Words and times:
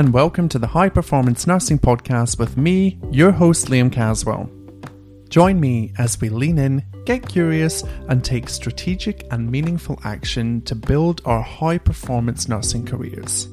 And 0.00 0.14
welcome 0.14 0.48
to 0.48 0.58
the 0.58 0.66
High 0.66 0.88
Performance 0.88 1.46
Nursing 1.46 1.78
Podcast 1.78 2.38
with 2.38 2.56
me, 2.56 2.98
your 3.10 3.32
host, 3.32 3.66
Liam 3.66 3.92
Caswell. 3.92 4.48
Join 5.28 5.60
me 5.60 5.92
as 5.98 6.18
we 6.18 6.30
lean 6.30 6.56
in, 6.56 6.82
get 7.04 7.28
curious, 7.28 7.84
and 8.08 8.24
take 8.24 8.48
strategic 8.48 9.30
and 9.30 9.50
meaningful 9.50 10.00
action 10.02 10.62
to 10.62 10.74
build 10.74 11.20
our 11.26 11.42
high 11.42 11.76
performance 11.76 12.48
nursing 12.48 12.86
careers. 12.86 13.46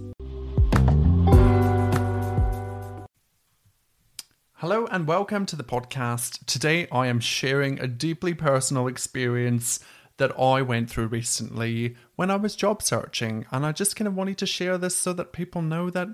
Hello, 4.54 4.86
and 4.86 5.06
welcome 5.06 5.46
to 5.48 5.58
the 5.58 5.66
podcast. 5.66 6.46
Today, 6.46 6.88
I 6.94 7.08
am 7.08 7.20
sharing 7.20 7.78
a 7.82 7.88
deeply 7.88 8.34
personal 8.34 8.88
experience 8.88 9.82
that 10.16 10.32
I 10.40 10.62
went 10.62 10.90
through 10.90 11.08
recently 11.08 11.98
when 12.16 12.32
I 12.32 12.38
was 12.38 12.56
job 12.56 12.82
searching. 12.82 13.46
And 13.52 13.66
I 13.66 13.74
just 13.74 13.98
kind 13.98 14.08
of 14.08 14.16
wanted 14.16 14.38
to 14.38 14.46
share 14.46 14.78
this 14.78 14.96
so 14.96 15.12
that 15.12 15.34
people 15.34 15.62
know 15.62 15.90
that 15.90 16.08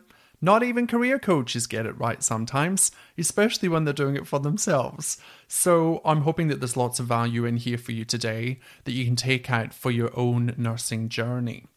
not 0.44 0.62
even 0.62 0.88
career 0.88 1.18
coaches 1.18 1.68
get 1.68 1.86
it 1.86 1.98
right 1.98 2.22
sometimes, 2.22 2.92
especially 3.18 3.70
when 3.70 3.86
they're 3.86 3.94
doing 3.94 4.18
it 4.18 4.28
for 4.28 4.42
themselves. 4.42 5.18
So 5.48 6.02
I'm 6.04 6.24
hoping 6.24 6.50
that 6.50 6.60
there's 6.60 6.76
lots 6.76 7.00
of 7.00 7.06
value 7.06 7.46
in 7.46 7.56
here 7.56 7.78
for 7.78 7.94
you 7.94 8.04
today 8.04 8.60
that 8.84 8.92
you 8.92 9.06
can 9.06 9.16
take 9.16 9.50
out 9.50 9.74
for 9.74 9.90
your 9.90 10.12
own 10.20 10.54
nursing 10.58 11.08
journey. 11.08 11.68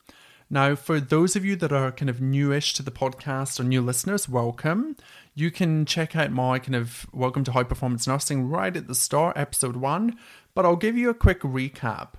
Now, 0.50 0.74
for 0.74 0.98
those 0.98 1.36
of 1.36 1.44
you 1.44 1.54
that 1.54 1.72
are 1.72 1.92
kind 1.92 2.10
of 2.10 2.20
newish 2.20 2.74
to 2.74 2.82
the 2.82 2.90
podcast 2.90 3.60
or 3.60 3.62
new 3.62 3.82
listeners, 3.82 4.28
welcome. 4.28 4.96
You 5.32 5.52
can 5.52 5.86
check 5.86 6.16
out 6.16 6.32
my 6.32 6.58
kind 6.58 6.74
of 6.74 7.06
welcome 7.12 7.44
to 7.44 7.52
high 7.52 7.62
performance 7.62 8.08
nursing 8.08 8.48
right 8.48 8.76
at 8.76 8.88
the 8.88 8.96
start, 8.96 9.36
episode 9.36 9.76
one, 9.76 10.18
but 10.56 10.64
I'll 10.64 10.74
give 10.74 10.96
you 10.96 11.08
a 11.08 11.14
quick 11.14 11.42
recap. 11.42 12.14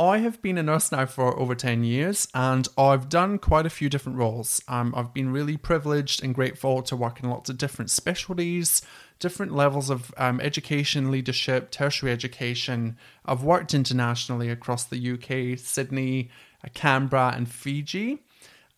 I 0.00 0.18
have 0.18 0.40
been 0.40 0.58
a 0.58 0.62
nurse 0.62 0.92
now 0.92 1.06
for 1.06 1.36
over 1.36 1.56
10 1.56 1.82
years 1.82 2.28
and 2.32 2.68
I've 2.78 3.08
done 3.08 3.38
quite 3.38 3.66
a 3.66 3.70
few 3.70 3.88
different 3.88 4.16
roles. 4.16 4.62
Um, 4.68 4.94
I've 4.96 5.12
been 5.12 5.32
really 5.32 5.56
privileged 5.56 6.22
and 6.22 6.32
grateful 6.32 6.82
to 6.82 6.94
work 6.94 7.20
in 7.20 7.28
lots 7.28 7.50
of 7.50 7.58
different 7.58 7.90
specialties, 7.90 8.80
different 9.18 9.56
levels 9.56 9.90
of 9.90 10.14
um, 10.16 10.40
education, 10.40 11.10
leadership, 11.10 11.72
tertiary 11.72 12.12
education. 12.12 12.96
I've 13.24 13.42
worked 13.42 13.74
internationally 13.74 14.50
across 14.50 14.84
the 14.84 15.14
UK, 15.14 15.58
Sydney, 15.58 16.30
uh, 16.64 16.68
Canberra, 16.74 17.32
and 17.34 17.50
Fiji. 17.50 18.22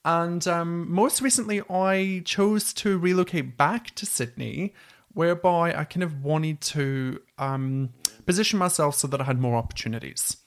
And 0.06 0.48
um, 0.48 0.90
most 0.90 1.20
recently, 1.20 1.60
I 1.68 2.22
chose 2.24 2.72
to 2.74 2.98
relocate 2.98 3.58
back 3.58 3.94
to 3.96 4.06
Sydney, 4.06 4.72
whereby 5.12 5.74
I 5.74 5.84
kind 5.84 6.02
of 6.02 6.24
wanted 6.24 6.62
to 6.62 7.20
um, 7.36 7.90
position 8.24 8.58
myself 8.58 8.94
so 8.94 9.06
that 9.08 9.20
I 9.20 9.24
had 9.24 9.38
more 9.38 9.56
opportunities. 9.56 10.38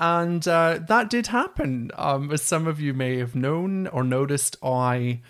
And 0.00 0.46
uh, 0.46 0.78
that 0.86 1.10
did 1.10 1.28
happen. 1.28 1.90
Um, 1.96 2.30
as 2.32 2.42
some 2.42 2.66
of 2.66 2.80
you 2.80 2.94
may 2.94 3.18
have 3.18 3.34
known 3.34 3.88
or 3.88 4.04
noticed, 4.04 4.56
I 4.62 5.20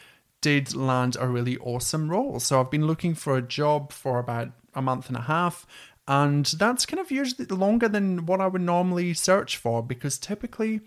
did 0.41 0.75
land 0.75 1.17
a 1.19 1.27
really 1.27 1.57
awesome 1.59 2.11
role. 2.11 2.39
So 2.41 2.61
I've 2.61 2.71
been 2.71 2.87
looking 2.87 3.15
for 3.15 3.37
a 3.37 3.43
job 3.43 3.93
for 3.93 4.19
about 4.19 4.51
a 4.75 4.83
month 4.83 5.09
and 5.09 5.17
a 5.17 5.23
half. 5.23 5.67
And 6.07 6.47
that's 6.47 6.87
kind 6.87 7.01
of 7.01 7.11
usually 7.11 7.47
longer 7.47 7.89
than 7.89 8.27
what 8.27 8.41
I 8.41 8.47
would 8.47 8.63
normally 8.63 9.13
search 9.15 9.57
for 9.57 9.83
because 9.83 10.17
typically, 10.19 10.81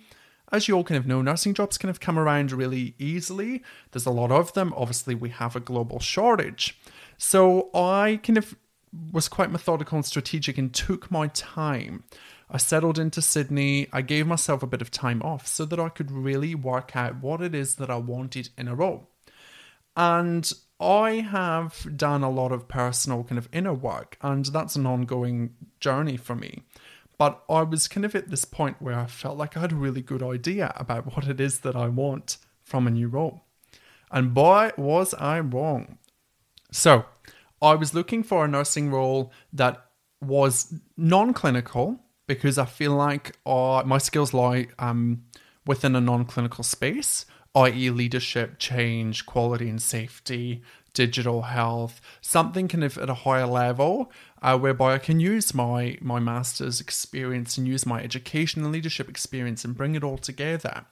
as 0.52 0.68
you 0.68 0.76
all 0.76 0.84
kind 0.84 0.98
of 0.98 1.06
know, 1.06 1.22
nursing 1.22 1.54
jobs 1.54 1.78
kind 1.78 1.90
of 1.90 2.00
come 2.00 2.18
around 2.18 2.52
really 2.52 2.96
easily. 2.98 3.64
There's 3.92 4.06
a 4.06 4.12
lot 4.12 4.32
of 4.32 4.54
them. 4.54 4.74
Obviously, 4.76 5.16
we 5.16 5.30
have 5.30 5.56
a 5.56 5.60
global 5.60 6.00
shortage. 6.00 6.80
So 7.18 7.70
I 7.74 8.20
kind 8.24 8.38
of 8.38 8.56
was 9.12 9.28
quite 9.28 9.52
methodical 9.52 9.96
and 9.96 10.06
strategic 10.06 10.58
and 10.58 10.74
took 10.74 11.12
my 11.12 11.28
time. 11.28 12.04
I 12.54 12.58
settled 12.58 13.00
into 13.00 13.22
Sydney. 13.22 13.88
I 13.94 14.02
gave 14.02 14.28
myself 14.28 14.62
a 14.62 14.68
bit 14.68 14.82
of 14.82 14.92
time 14.92 15.22
off 15.22 15.48
so 15.48 15.64
that 15.66 15.80
I 15.80 15.88
could 15.88 16.12
really 16.12 16.54
work 16.54 16.96
out 16.98 17.22
what 17.22 17.42
it 17.42 17.56
is 17.56 17.76
that 17.76 17.90
I 17.90 17.96
wanted 17.96 18.50
in 18.58 18.68
a 18.68 18.76
role. 18.76 19.10
And 19.96 20.52
I 20.80 21.22
have 21.22 21.96
done 21.96 22.24
a 22.24 22.30
lot 22.30 22.52
of 22.52 22.68
personal 22.68 23.24
kind 23.24 23.38
of 23.38 23.48
inner 23.54 23.74
work, 23.74 24.18
and 24.22 24.46
that's 24.46 24.76
an 24.76 24.86
ongoing 24.86 25.54
journey 25.80 26.18
for 26.18 26.36
me. 26.36 26.64
But 27.18 27.42
I 27.50 27.62
was 27.62 27.88
kind 27.88 28.04
of 28.04 28.16
at 28.16 28.30
this 28.30 28.46
point 28.46 28.82
where 28.82 29.00
I 29.00 29.06
felt 29.06 29.38
like 29.38 29.56
I 29.56 29.62
had 29.62 29.72
a 29.72 29.76
really 29.76 30.02
good 30.02 30.24
idea 30.24 30.74
about 30.76 31.16
what 31.16 31.28
it 31.28 31.40
is 31.40 31.60
that 31.60 31.76
I 31.76 31.88
want 31.88 32.38
from 32.64 32.86
a 32.86 32.92
new 32.92 33.08
role. 33.08 33.46
And 34.12 34.34
boy, 34.34 34.72
was 34.76 35.14
I 35.14 35.40
wrong. 35.40 36.00
So, 36.72 37.06
I 37.62 37.76
was 37.76 37.94
looking 37.94 38.24
for 38.24 38.44
a 38.44 38.48
nursing 38.48 38.90
role 38.90 39.32
that 39.54 39.86
was 40.20 40.74
non 40.98 41.34
clinical 41.34 42.00
because 42.36 42.58
I 42.58 42.66
feel 42.66 42.94
like 42.94 43.38
uh, 43.46 43.84
my 43.86 43.98
skills 43.98 44.34
lie 44.34 44.68
um, 44.80 45.24
within 45.66 45.96
a 45.96 46.02
non 46.02 46.26
clinical 46.26 46.64
space, 46.64 47.26
i.e., 47.56 47.90
leadership, 47.90 48.58
change, 48.58 49.26
quality 49.26 49.70
and 49.70 49.82
safety, 49.82 50.62
digital 50.94 51.44
health, 51.44 52.02
something 52.22 52.68
kind 52.68 52.84
of 52.84 52.98
at 52.98 53.10
a 53.10 53.14
higher 53.14 53.46
level, 53.46 54.12
uh, 54.42 54.58
whereby 54.58 54.94
I 54.94 54.98
can 54.98 55.20
use 55.20 55.54
my 55.54 55.98
my 56.02 56.20
master's 56.20 56.80
experience 56.80 57.58
and 57.58 57.68
use 57.68 57.86
my 57.86 58.02
education 58.02 58.64
and 58.64 58.72
leadership 58.72 59.10
experience 59.10 59.66
and 59.66 59.76
bring 59.76 59.96
it 59.96 60.04
all 60.04 60.18
together 60.18 60.86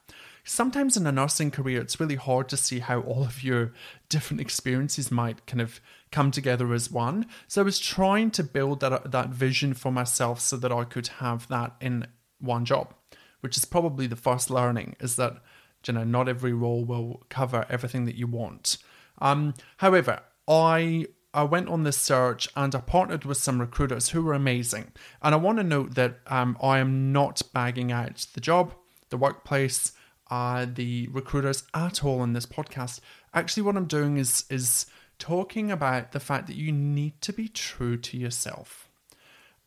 sometimes 0.44 0.98
in 0.98 1.06
a 1.06 1.12
nursing 1.12 1.52
career, 1.52 1.82
it's 1.82 2.00
really 2.00 2.16
hard 2.16 2.50
to 2.50 2.58
see 2.58 2.80
how 2.80 3.02
all 3.02 3.24
of 3.24 3.44
your 3.44 3.74
different 4.10 4.42
experiences 4.42 5.12
might 5.12 5.46
kind 5.46 5.62
of 5.62 5.80
come 6.12 6.32
together 6.32 6.74
as 6.74 6.92
one. 6.92 7.26
So 7.48 7.62
I 7.62 7.66
was 7.66 7.80
trying 7.80 8.32
to 8.32 8.44
build 8.44 8.80
that 8.80 9.12
that 9.12 9.30
vision 9.30 9.74
for 9.74 9.92
myself 9.92 10.40
so 10.40 10.58
that 10.58 10.72
I 10.72 10.84
could 10.84 11.08
have 11.20 11.48
that 11.50 11.76
in 11.80 12.08
one 12.40 12.66
job, 12.66 12.94
which 13.42 13.58
is 13.58 13.66
probably 13.66 14.08
the 14.08 14.16
first 14.16 14.50
learning 14.50 14.96
is 15.00 15.16
that 15.18 15.38
you 15.86 15.94
know 15.94 16.04
not 16.04 16.28
every 16.28 16.54
role 16.54 16.84
will 16.84 17.24
cover 17.30 17.66
everything 17.70 18.06
that 18.06 18.16
you 18.16 18.28
want. 18.28 18.78
Um, 19.20 19.54
however, 19.78 20.22
I 20.48 21.08
I 21.34 21.44
went 21.44 21.70
on 21.70 21.84
this 21.84 21.98
search 21.98 22.50
and 22.56 22.74
I 22.74 22.80
partnered 22.80 23.24
with 23.24 23.38
some 23.38 23.60
recruiters 23.60 24.10
who 24.10 24.24
were 24.24 24.34
amazing. 24.34 24.92
And 25.22 25.36
I 25.36 25.38
want 25.38 25.60
to 25.60 25.64
note 25.64 25.94
that 25.96 26.20
um, 26.28 26.58
I 26.62 26.80
am 26.80 27.12
not 27.12 27.42
bagging 27.54 27.92
out 27.92 28.26
the 28.34 28.42
job, 28.42 28.74
the 29.10 29.18
workplace, 29.18 29.92
uh, 30.30 30.66
the 30.72 31.08
recruiters 31.12 31.64
at 31.74 32.04
all 32.04 32.24
in 32.24 32.34
this 32.34 32.46
podcast. 32.46 33.00
Actually, 33.34 33.64
what 33.64 33.78
I'm 33.78 33.86
doing 33.86 34.18
is 34.18 34.46
is 34.50 34.86
talking 35.18 35.70
about 35.70 36.14
the 36.14 36.20
fact 36.20 36.48
that 36.48 36.56
you 36.56 36.72
need 36.72 37.20
to 37.22 37.34
be 37.34 37.48
true 37.48 37.98
to 37.98 38.18
yourself. 38.18 38.88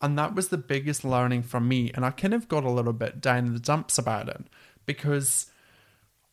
And 0.00 0.18
that 0.18 0.34
was 0.34 0.48
the 0.48 0.58
biggest 0.58 1.04
learning 1.04 1.42
from 1.42 1.68
me. 1.68 1.92
And 1.94 2.04
I 2.04 2.10
kind 2.10 2.34
of 2.34 2.48
got 2.48 2.64
a 2.64 2.70
little 2.70 2.92
bit 2.92 3.20
down 3.20 3.46
in 3.46 3.52
the 3.52 3.60
dumps 3.60 3.98
about 3.98 4.28
it 4.28 4.46
because 4.84 5.46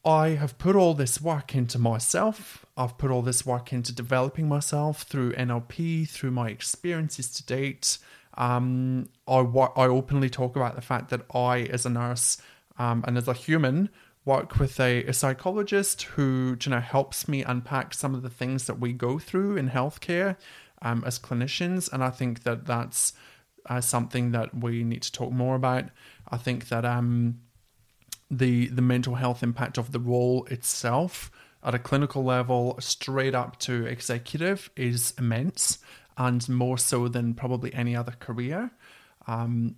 I 0.03 0.29
have 0.29 0.57
put 0.57 0.75
all 0.75 0.93
this 0.93 1.21
work 1.21 1.53
into 1.53 1.77
myself. 1.77 2.65
I've 2.75 2.97
put 2.97 3.11
all 3.11 3.21
this 3.21 3.45
work 3.45 3.71
into 3.71 3.93
developing 3.93 4.47
myself 4.47 5.03
through 5.03 5.33
NLP, 5.33 6.09
through 6.09 6.31
my 6.31 6.49
experiences 6.49 7.29
to 7.33 7.45
date. 7.45 7.99
Um, 8.35 9.09
I, 9.27 9.39
I 9.39 9.85
openly 9.87 10.29
talk 10.29 10.55
about 10.55 10.75
the 10.75 10.81
fact 10.81 11.09
that 11.09 11.23
I, 11.35 11.59
as 11.63 11.85
a 11.85 11.89
nurse 11.89 12.41
um, 12.79 13.03
and 13.05 13.17
as 13.17 13.27
a 13.27 13.33
human, 13.33 13.89
work 14.25 14.59
with 14.59 14.79
a, 14.79 15.03
a 15.05 15.13
psychologist 15.13 16.03
who 16.03 16.57
you 16.61 16.69
know 16.69 16.79
helps 16.79 17.27
me 17.27 17.43
unpack 17.43 17.93
some 17.93 18.13
of 18.13 18.21
the 18.21 18.29
things 18.29 18.65
that 18.65 18.79
we 18.79 18.93
go 18.93 19.19
through 19.19 19.57
in 19.57 19.69
healthcare 19.69 20.35
um, 20.81 21.03
as 21.05 21.19
clinicians, 21.19 21.91
and 21.91 22.03
I 22.03 22.09
think 22.09 22.43
that 22.43 22.65
that's 22.65 23.13
uh, 23.65 23.81
something 23.81 24.31
that 24.31 24.55
we 24.55 24.83
need 24.83 25.01
to 25.03 25.11
talk 25.11 25.31
more 25.31 25.55
about. 25.55 25.85
I 26.29 26.37
think 26.37 26.69
that 26.69 26.85
um, 26.85 27.39
the 28.29 28.67
the 28.67 28.81
mental 28.81 29.15
health 29.15 29.43
impact 29.43 29.77
of 29.77 29.91
the 29.91 29.99
role 29.99 30.45
itself 30.45 31.31
at 31.63 31.75
a 31.75 31.79
clinical 31.79 32.23
level, 32.23 32.77
straight 32.79 33.35
up 33.35 33.59
to 33.59 33.85
executive, 33.85 34.69
is 34.75 35.13
immense, 35.17 35.79
and 36.17 36.47
more 36.47 36.77
so 36.77 37.07
than 37.07 37.33
probably 37.33 37.73
any 37.73 37.95
other 37.95 38.13
career. 38.13 38.71
Um, 39.27 39.75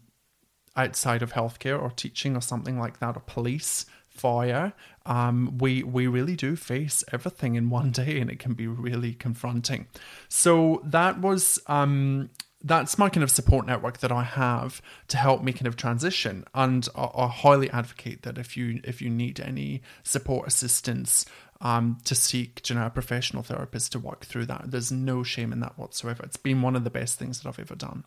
outside 0.75 1.21
of 1.21 1.33
healthcare 1.33 1.81
or 1.81 1.89
teaching 1.89 2.35
or 2.35 2.41
something 2.41 2.79
like 2.79 2.99
that, 2.99 3.17
or 3.17 3.21
police, 3.21 3.85
fire, 4.11 4.73
um, 5.05 5.57
we 5.57 5.83
we 5.83 6.07
really 6.07 6.35
do 6.35 6.55
face 6.55 7.03
everything 7.11 7.55
in 7.55 7.69
one 7.69 7.91
day, 7.91 8.19
and 8.19 8.29
it 8.29 8.39
can 8.39 8.53
be 8.53 8.67
really 8.67 9.13
confronting. 9.13 9.87
So 10.29 10.81
that 10.85 11.19
was 11.19 11.59
um, 11.67 12.29
that's 12.63 12.97
my 12.97 13.09
kind 13.09 13.23
of 13.23 13.31
support 13.31 13.65
network 13.65 13.99
that 13.99 14.11
I 14.11 14.23
have 14.23 14.81
to 15.07 15.17
help 15.17 15.43
me 15.43 15.53
kind 15.53 15.67
of 15.67 15.75
transition. 15.75 16.45
And 16.53 16.87
I, 16.95 17.09
I 17.15 17.27
highly 17.27 17.69
advocate 17.71 18.23
that 18.23 18.37
if 18.37 18.55
you 18.55 18.81
if 18.83 19.01
you 19.01 19.09
need 19.09 19.39
any 19.39 19.81
support 20.03 20.47
assistance, 20.47 21.25
um, 21.61 21.99
to 22.05 22.15
seek 22.15 22.67
you 22.69 22.75
know 22.75 22.85
a 22.85 22.89
professional 22.89 23.43
therapist 23.43 23.91
to 23.93 23.99
work 23.99 24.25
through 24.25 24.45
that. 24.47 24.71
There's 24.71 24.91
no 24.91 25.23
shame 25.23 25.53
in 25.53 25.59
that 25.61 25.77
whatsoever. 25.77 26.23
It's 26.23 26.37
been 26.37 26.61
one 26.61 26.75
of 26.75 26.83
the 26.83 26.89
best 26.89 27.17
things 27.17 27.39
that 27.39 27.49
I've 27.49 27.59
ever 27.59 27.75
done. 27.75 28.05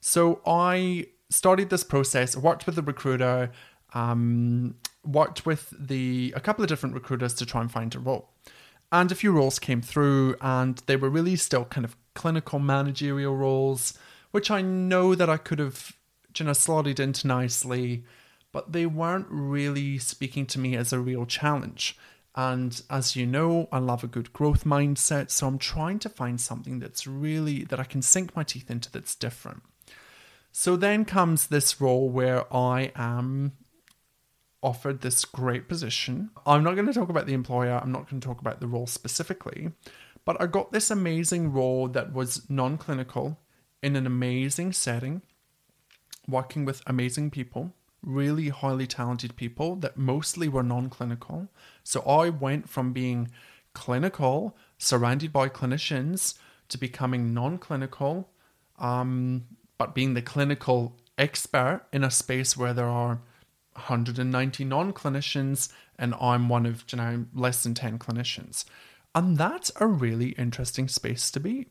So 0.00 0.40
I 0.46 1.06
started 1.30 1.70
this 1.70 1.84
process. 1.84 2.36
worked 2.36 2.66
with 2.66 2.76
the 2.76 2.82
recruiter. 2.82 3.50
Um, 3.94 4.76
worked 5.06 5.46
with 5.46 5.72
the 5.78 6.32
a 6.36 6.40
couple 6.40 6.62
of 6.62 6.68
different 6.68 6.94
recruiters 6.94 7.34
to 7.34 7.46
try 7.46 7.60
and 7.60 7.70
find 7.70 7.94
a 7.94 7.98
role. 7.98 8.30
And 8.92 9.10
a 9.10 9.16
few 9.16 9.32
roles 9.32 9.58
came 9.58 9.82
through, 9.82 10.36
and 10.40 10.78
they 10.86 10.96
were 10.96 11.10
really 11.10 11.36
still 11.36 11.64
kind 11.64 11.84
of 11.84 11.96
clinical 12.14 12.58
managerial 12.58 13.36
roles, 13.36 13.98
which 14.30 14.50
I 14.50 14.62
know 14.62 15.14
that 15.14 15.28
I 15.28 15.36
could 15.36 15.58
have, 15.58 15.96
you 16.36 16.46
know, 16.46 16.52
slotted 16.52 17.00
into 17.00 17.26
nicely, 17.26 18.04
but 18.52 18.72
they 18.72 18.86
weren't 18.86 19.26
really 19.28 19.98
speaking 19.98 20.46
to 20.46 20.60
me 20.60 20.76
as 20.76 20.92
a 20.92 21.00
real 21.00 21.26
challenge. 21.26 21.98
And 22.36 22.80
as 22.90 23.16
you 23.16 23.26
know, 23.26 23.68
I 23.72 23.78
love 23.78 24.04
a 24.04 24.08
good 24.08 24.32
growth 24.32 24.64
mindset, 24.64 25.30
so 25.30 25.46
I'm 25.46 25.58
trying 25.58 25.98
to 26.00 26.08
find 26.08 26.40
something 26.40 26.78
that's 26.78 27.06
really 27.06 27.64
that 27.64 27.80
I 27.80 27.84
can 27.84 28.02
sink 28.02 28.36
my 28.36 28.44
teeth 28.44 28.70
into 28.70 28.92
that's 28.92 29.14
different. 29.14 29.62
So 30.52 30.76
then 30.76 31.04
comes 31.04 31.48
this 31.48 31.80
role 31.80 32.08
where 32.08 32.52
I 32.54 32.92
am 32.94 33.52
offered 34.62 35.00
this 35.00 35.24
great 35.24 35.68
position. 35.68 36.30
I'm 36.44 36.64
not 36.64 36.74
going 36.74 36.86
to 36.86 36.92
talk 36.92 37.08
about 37.08 37.26
the 37.26 37.34
employer, 37.34 37.80
I'm 37.82 37.92
not 37.92 38.08
going 38.08 38.20
to 38.20 38.26
talk 38.26 38.40
about 38.40 38.60
the 38.60 38.66
role 38.66 38.86
specifically, 38.86 39.70
but 40.24 40.40
I 40.40 40.46
got 40.46 40.72
this 40.72 40.90
amazing 40.90 41.52
role 41.52 41.88
that 41.88 42.12
was 42.12 42.48
non 42.50 42.78
clinical 42.78 43.38
in 43.82 43.96
an 43.96 44.06
amazing 44.06 44.72
setting, 44.72 45.22
working 46.26 46.64
with 46.64 46.82
amazing 46.86 47.30
people, 47.30 47.74
really 48.02 48.48
highly 48.48 48.86
talented 48.86 49.36
people 49.36 49.76
that 49.76 49.96
mostly 49.96 50.48
were 50.48 50.62
non 50.62 50.88
clinical. 50.88 51.48
So 51.84 52.00
I 52.02 52.30
went 52.30 52.68
from 52.68 52.92
being 52.92 53.30
clinical, 53.72 54.56
surrounded 54.78 55.32
by 55.32 55.48
clinicians, 55.48 56.34
to 56.68 56.78
becoming 56.78 57.32
non 57.32 57.58
clinical, 57.58 58.30
um, 58.78 59.44
but 59.78 59.94
being 59.94 60.14
the 60.14 60.22
clinical 60.22 60.96
expert 61.18 61.82
in 61.92 62.02
a 62.02 62.10
space 62.10 62.56
where 62.56 62.74
there 62.74 62.88
are 62.88 63.20
190 63.76 64.64
non 64.64 64.92
clinicians, 64.92 65.70
and 65.98 66.14
I'm 66.20 66.48
one 66.48 66.66
of 66.66 66.84
you 66.90 66.98
know 66.98 67.26
less 67.34 67.62
than 67.62 67.74
10 67.74 67.98
clinicians. 67.98 68.64
And 69.14 69.38
that's 69.38 69.72
a 69.80 69.86
really 69.86 70.30
interesting 70.30 70.88
space 70.88 71.30
to 71.30 71.40
be. 71.40 71.68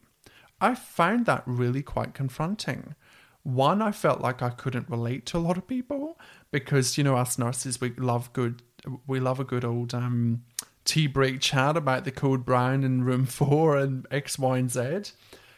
I 0.59 0.73
found 0.73 1.27
that 1.27 1.43
really 1.45 1.83
quite 1.83 2.15
confronting. 2.15 2.95
One, 3.43 3.83
I 3.83 3.91
felt 3.91 4.21
like 4.21 4.41
I 4.41 4.49
couldn't 4.49 4.89
relate 4.89 5.27
to 5.27 5.37
a 5.37 5.39
lot 5.39 5.57
of 5.57 5.67
people 5.67 6.19
because, 6.49 6.97
you 6.97 7.03
know, 7.03 7.15
us 7.15 7.37
nurses, 7.37 7.79
we 7.79 7.91
love 7.91 8.33
good, 8.33 8.63
we 9.05 9.19
love 9.19 9.39
a 9.39 9.43
good 9.43 9.63
old 9.63 9.93
um, 9.93 10.43
tea 10.85 11.05
break 11.05 11.41
chat 11.41 11.77
about 11.77 12.05
the 12.05 12.11
code 12.11 12.45
brown 12.45 12.83
in 12.83 13.03
room 13.03 13.25
four 13.27 13.77
and 13.77 14.07
X, 14.09 14.39
Y, 14.39 14.57
and 14.57 14.71
Z. 14.71 15.11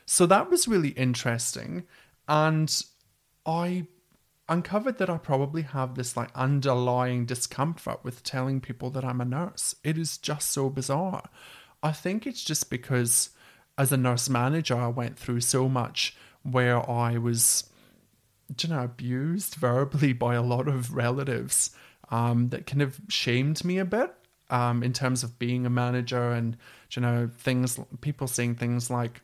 So 0.06 0.26
that 0.26 0.50
was 0.50 0.68
really 0.68 0.90
interesting. 0.90 1.84
And 2.28 2.84
I 3.46 3.88
uncovered 4.50 4.98
that 4.98 5.10
I 5.10 5.18
probably 5.18 5.64
have 5.64 5.96
this 5.96 6.16
like 6.16 6.30
underlying 6.36 7.26
discomfort 7.26 8.04
with 8.04 8.24
telling 8.24 8.62
people 8.62 8.90
that 8.92 9.04
I'm 9.04 9.22
a 9.22 9.26
nurse. 9.26 9.76
It 9.84 9.98
is 9.98 10.18
just 10.18 10.52
so 10.52 10.70
bizarre. 10.70 11.30
I 11.84 11.92
think 11.92 12.26
it's 12.26 12.44
just 12.44 12.70
because 12.70 13.32
as 13.78 13.92
a 13.92 13.98
nurse 13.98 14.30
manager, 14.30 14.76
I 14.76 14.88
went 14.88 15.18
through 15.18 15.42
so 15.42 15.70
much 15.70 16.16
where 16.44 16.90
I 16.90 17.18
was, 17.18 17.70
you 18.60 18.70
know, 18.70 18.84
abused 18.84 19.56
verbally 19.56 20.14
by 20.14 20.36
a 20.36 20.42
lot 20.42 20.68
of 20.68 20.96
relatives 20.96 21.72
um, 22.10 22.50
that 22.50 22.66
kind 22.66 22.82
of 22.82 23.00
shamed 23.10 23.64
me 23.64 23.78
a 23.78 23.86
bit 23.86 24.14
um, 24.50 24.82
in 24.82 24.94
terms 24.94 25.24
of 25.24 25.38
being 25.38 25.66
a 25.66 25.70
manager 25.70 26.32
and, 26.32 26.58
you 26.92 27.02
know, 27.02 27.30
things, 27.38 27.80
people 28.02 28.28
saying 28.28 28.56
things 28.56 28.90
like, 28.90 29.22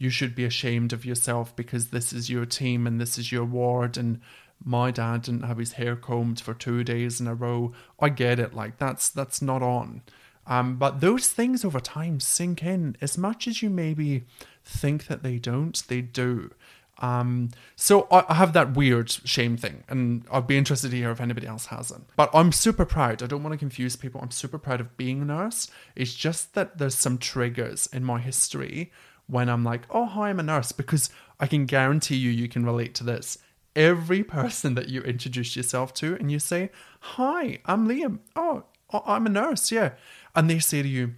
you 0.00 0.10
should 0.10 0.34
be 0.34 0.44
ashamed 0.44 0.92
of 0.92 1.04
yourself 1.04 1.54
because 1.56 1.88
this 1.88 2.12
is 2.12 2.30
your 2.30 2.46
team 2.46 2.86
and 2.86 3.00
this 3.00 3.18
is 3.18 3.32
your 3.32 3.44
ward 3.44 3.96
and 3.96 4.20
my 4.64 4.90
dad 4.90 5.22
didn't 5.22 5.44
have 5.44 5.58
his 5.58 5.72
hair 5.72 5.96
combed 5.96 6.40
for 6.40 6.54
two 6.54 6.84
days 6.84 7.20
in 7.20 7.26
a 7.26 7.34
row. 7.34 7.72
I 8.00 8.08
get 8.08 8.38
it, 8.38 8.54
like 8.54 8.78
that's 8.78 9.08
that's 9.08 9.40
not 9.40 9.62
on. 9.62 10.02
Um, 10.46 10.76
but 10.76 11.00
those 11.00 11.28
things 11.28 11.64
over 11.64 11.80
time 11.80 12.20
sink 12.20 12.62
in 12.62 12.96
as 13.00 13.18
much 13.18 13.46
as 13.46 13.62
you 13.62 13.68
maybe 13.68 14.24
think 14.64 15.06
that 15.06 15.22
they 15.22 15.38
don't, 15.38 15.82
they 15.88 16.00
do. 16.00 16.50
Um, 17.00 17.50
so 17.76 18.08
I, 18.10 18.24
I 18.28 18.34
have 18.34 18.54
that 18.54 18.74
weird 18.74 19.10
shame 19.10 19.56
thing, 19.56 19.84
and 19.88 20.24
I'd 20.32 20.46
be 20.46 20.58
interested 20.58 20.90
to 20.90 20.96
hear 20.96 21.10
if 21.10 21.20
anybody 21.20 21.46
else 21.46 21.66
has 21.66 21.90
it. 21.90 22.00
But 22.16 22.30
I'm 22.34 22.50
super 22.50 22.84
proud. 22.84 23.22
I 23.22 23.26
don't 23.26 23.42
want 23.42 23.52
to 23.52 23.58
confuse 23.58 23.94
people. 23.94 24.20
I'm 24.20 24.32
super 24.32 24.58
proud 24.58 24.80
of 24.80 24.96
being 24.96 25.22
a 25.22 25.24
nurse. 25.24 25.70
It's 25.94 26.14
just 26.14 26.54
that 26.54 26.78
there's 26.78 26.96
some 26.96 27.18
triggers 27.18 27.88
in 27.92 28.04
my 28.04 28.18
history 28.18 28.90
when 29.28 29.48
I'm 29.48 29.62
like, 29.62 29.82
oh, 29.90 30.06
hi, 30.06 30.30
I'm 30.30 30.40
a 30.40 30.42
nurse, 30.42 30.72
because 30.72 31.10
I 31.38 31.46
can 31.46 31.66
guarantee 31.66 32.16
you, 32.16 32.30
you 32.30 32.48
can 32.48 32.64
relate 32.64 32.94
to 32.96 33.04
this 33.04 33.38
every 33.78 34.24
person 34.24 34.74
that 34.74 34.88
you 34.88 35.00
introduce 35.02 35.56
yourself 35.56 35.94
to 35.94 36.16
and 36.16 36.30
you 36.30 36.40
say, 36.40 36.70
Hi, 37.00 37.60
I'm 37.64 37.88
Liam. 37.88 38.18
Oh, 38.34 38.64
I'm 38.92 39.24
a 39.24 39.30
nurse, 39.30 39.70
yeah. 39.70 39.92
And 40.34 40.50
they 40.50 40.58
say 40.58 40.82
to 40.82 40.88
you, 40.88 41.14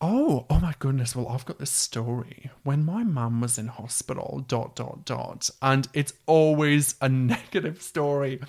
Oh, 0.00 0.46
oh 0.50 0.60
my 0.60 0.74
goodness. 0.78 1.16
Well, 1.16 1.28
I've 1.28 1.46
got 1.46 1.58
this 1.58 1.70
story. 1.70 2.50
When 2.64 2.84
my 2.84 3.02
mum 3.02 3.40
was 3.40 3.56
in 3.56 3.68
hospital, 3.68 4.44
dot, 4.46 4.76
dot, 4.76 5.04
dot. 5.04 5.48
And 5.62 5.88
it's 5.94 6.12
always 6.26 6.96
a 7.00 7.08
negative 7.08 7.80
story. 7.80 8.40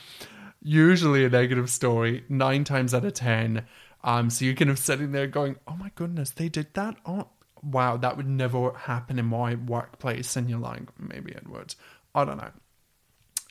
Usually 0.62 1.24
a 1.24 1.30
negative 1.30 1.70
story, 1.70 2.26
nine 2.28 2.64
times 2.64 2.94
out 2.94 3.06
of 3.06 3.14
10. 3.14 3.66
Um, 4.04 4.30
so 4.30 4.44
you're 4.44 4.56
kind 4.56 4.72
of 4.72 4.80
sitting 4.80 5.14
there 5.14 5.28
going, 5.28 5.56
Oh 5.68 5.76
my 5.76 5.92
goodness, 5.96 6.32
they 6.32 6.50
did 6.50 6.74
that? 6.74 6.98
Oh, 7.06 7.28
wow, 7.62 7.96
that 7.96 8.18
would 8.18 8.28
never 8.28 8.74
happen 8.74 9.20
in 9.20 9.26
my 9.26 9.56
workplace. 9.56 10.36
And 10.36 10.50
you're 10.50 10.60
like, 10.60 10.82
Maybe 11.00 11.32
it 11.32 11.48
would. 11.48 11.76
I 12.16 12.26
don't 12.26 12.38
know. 12.38 12.52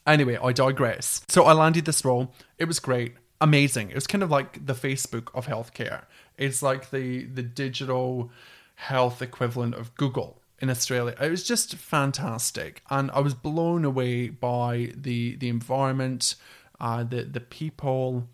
Anyway, 0.07 0.37
I 0.43 0.53
digress. 0.53 1.23
So 1.29 1.45
I 1.45 1.53
landed 1.53 1.85
this 1.85 2.05
role. 2.05 2.35
It 2.59 2.65
was 2.65 2.81
great, 2.81 3.15
amazing. 3.41 3.91
It 3.91 3.95
was 3.95 4.07
kind 4.07 4.23
of 4.23 4.31
like 4.31 4.67
the 4.67 4.75
Facebook 4.75 5.29
of 5.35 5.47
healthcare. 5.47 6.03
It's 6.37 6.63
like 6.63 6.91
the 6.91 7.25
the 7.25 7.43
digital 7.43 8.31
health 8.75 9.23
equivalent 9.23 9.75
of 9.75 9.95
Google 9.95 10.43
in 10.59 10.71
Australia. 10.71 11.15
It 11.21 11.31
was 11.31 11.45
just 11.45 11.75
fantastic, 11.77 12.83
and 12.91 13.11
I 13.13 13.21
was 13.21 13.35
blown 13.35 13.85
away 13.85 14.29
by 14.29 14.93
the 14.97 15.37
the 15.37 15.49
environment, 15.49 16.35
uh, 16.81 17.05
the 17.05 17.23
the 17.25 17.41
people, 17.41 18.29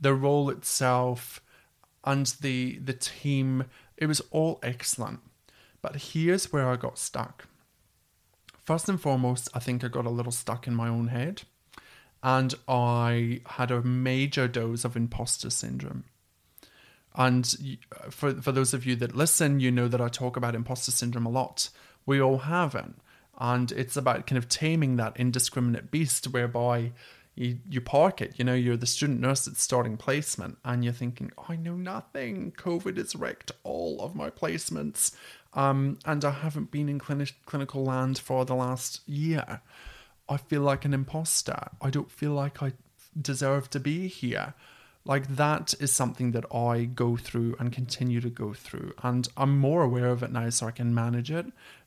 the 0.00 0.14
role 0.14 0.48
itself, 0.50 1.42
and 2.04 2.26
the 2.40 2.78
the 2.78 2.94
team. 2.94 3.64
It 3.96 4.06
was 4.06 4.22
all 4.30 4.58
excellent. 4.62 5.20
But 5.82 5.96
here's 5.96 6.52
where 6.52 6.68
I 6.68 6.76
got 6.76 6.98
stuck. 6.98 7.46
First 8.70 8.88
and 8.88 9.00
foremost, 9.00 9.48
I 9.52 9.58
think 9.58 9.82
I 9.82 9.88
got 9.88 10.06
a 10.06 10.10
little 10.10 10.30
stuck 10.30 10.68
in 10.68 10.76
my 10.76 10.86
own 10.86 11.08
head 11.08 11.42
and 12.22 12.54
I 12.68 13.40
had 13.44 13.72
a 13.72 13.82
major 13.82 14.46
dose 14.46 14.84
of 14.84 14.96
imposter 14.96 15.50
syndrome. 15.50 16.04
And 17.16 17.52
for, 18.10 18.34
for 18.34 18.52
those 18.52 18.72
of 18.72 18.86
you 18.86 18.94
that 18.94 19.16
listen, 19.16 19.58
you 19.58 19.72
know 19.72 19.88
that 19.88 20.00
I 20.00 20.06
talk 20.06 20.36
about 20.36 20.54
imposter 20.54 20.92
syndrome 20.92 21.26
a 21.26 21.30
lot. 21.30 21.70
We 22.06 22.22
all 22.22 22.38
have 22.38 22.76
it. 22.76 22.92
And 23.40 23.72
it's 23.72 23.96
about 23.96 24.28
kind 24.28 24.38
of 24.38 24.48
taming 24.48 24.94
that 24.98 25.16
indiscriminate 25.16 25.90
beast 25.90 26.28
whereby 26.28 26.92
you, 27.34 27.58
you 27.68 27.80
park 27.80 28.20
it. 28.20 28.34
You 28.36 28.44
know, 28.44 28.54
you're 28.54 28.76
the 28.76 28.86
student 28.86 29.18
nurse 29.18 29.46
that's 29.46 29.60
starting 29.60 29.96
placement 29.96 30.58
and 30.64 30.84
you're 30.84 30.92
thinking, 30.92 31.32
oh, 31.36 31.46
I 31.48 31.56
know 31.56 31.74
nothing. 31.74 32.52
COVID 32.52 32.98
has 32.98 33.16
wrecked 33.16 33.50
all 33.64 34.00
of 34.00 34.14
my 34.14 34.30
placements. 34.30 35.10
Um, 35.54 35.98
and 36.04 36.24
I 36.24 36.30
haven't 36.30 36.70
been 36.70 36.88
in 36.88 37.00
clini- 37.00 37.32
clinical 37.44 37.84
land 37.84 38.18
for 38.18 38.44
the 38.44 38.54
last 38.54 39.06
year. 39.08 39.60
I 40.28 40.36
feel 40.36 40.62
like 40.62 40.84
an 40.84 40.94
imposter. 40.94 41.58
I 41.80 41.90
don't 41.90 42.10
feel 42.10 42.32
like 42.32 42.62
I 42.62 42.72
deserve 43.20 43.68
to 43.70 43.80
be 43.80 44.06
here. 44.06 44.54
Like 45.04 45.36
that 45.36 45.74
is 45.80 45.92
something 45.92 46.32
that 46.32 46.44
I 46.54 46.84
go 46.84 47.16
through 47.16 47.56
and 47.58 47.72
continue 47.72 48.20
to 48.20 48.30
go 48.30 48.52
through. 48.52 48.92
And 49.02 49.26
I'm 49.36 49.58
more 49.58 49.82
aware 49.82 50.10
of 50.10 50.22
it 50.22 50.30
now 50.30 50.50
so 50.50 50.66
I 50.66 50.72
can 50.72 50.94
manage 50.94 51.30
it, 51.30 51.46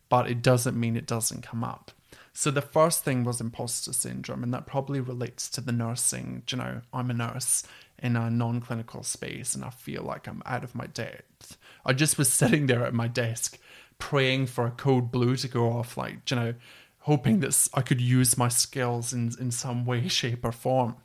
but 0.09 0.29
it 0.29 0.41
doesn't 0.41 0.79
mean 0.79 0.97
it 0.97 1.07
doesn't 1.07 1.43
come 1.43 1.63
up. 1.63 1.91
So 2.33 2.49
the 2.49 2.61
first 2.61 3.03
thing 3.03 3.23
was 3.23 3.39
imposter 3.39 3.93
syndrome, 3.93 4.43
and 4.43 4.53
that 4.53 4.65
probably 4.65 4.99
relates 4.99 5.47
to 5.51 5.61
the 5.61 5.71
nursing. 5.71 6.41
You 6.49 6.57
know, 6.57 6.81
I'm 6.91 7.11
a 7.11 7.13
nurse 7.13 7.63
in 8.03 8.17
a 8.17 8.29
non-clinical 8.29 9.01
space, 9.01 9.55
and 9.55 9.63
I 9.63 9.69
feel 9.69 10.03
like 10.03 10.27
I'm 10.27 10.43
out 10.45 10.65
of 10.65 10.75
my 10.75 10.87
depth. 10.87 11.57
I 11.85 11.93
just 11.93 12.17
was 12.17 12.31
sitting 12.41 12.67
there 12.67 12.85
at 12.85 12.93
my 12.93 13.07
desk, 13.07 13.57
praying 13.97 14.47
for 14.47 14.67
a 14.67 14.71
code 14.71 15.11
blue 15.11 15.37
to 15.37 15.47
go 15.47 15.71
off, 15.71 15.97
like 15.97 16.29
you 16.29 16.35
know, 16.35 16.53
hoping 16.99 17.39
that 17.39 17.69
I 17.73 17.81
could 17.81 18.01
use 18.01 18.37
my 18.37 18.49
skills 18.49 19.13
in 19.13 19.31
in 19.39 19.49
some 19.49 19.85
way, 19.85 20.07
shape, 20.19 20.43
or 20.43 20.51
form. 20.51 20.97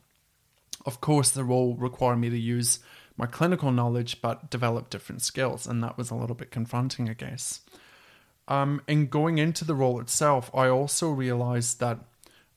Of 0.85 1.01
course, 1.01 1.31
the 1.31 1.45
role 1.45 1.75
required 1.77 2.17
me 2.17 2.31
to 2.31 2.39
use 2.39 2.81
my 3.17 3.27
clinical 3.27 3.73
knowledge, 3.73 4.21
but 4.21 4.51
develop 4.51 4.91
different 4.91 5.23
skills, 5.23 5.67
and 5.67 5.83
that 5.83 5.97
was 5.97 6.11
a 6.11 6.15
little 6.15 6.37
bit 6.37 6.51
confronting, 6.51 7.09
I 7.09 7.15
guess. 7.15 7.61
Um, 8.49 8.81
in 8.89 9.07
going 9.07 9.39
into 9.39 9.65
the 9.65 9.75
role 9.75 10.01
itself, 10.01 10.51
I 10.55 10.69
also 10.69 11.11
realized 11.11 11.81
that 11.81 11.99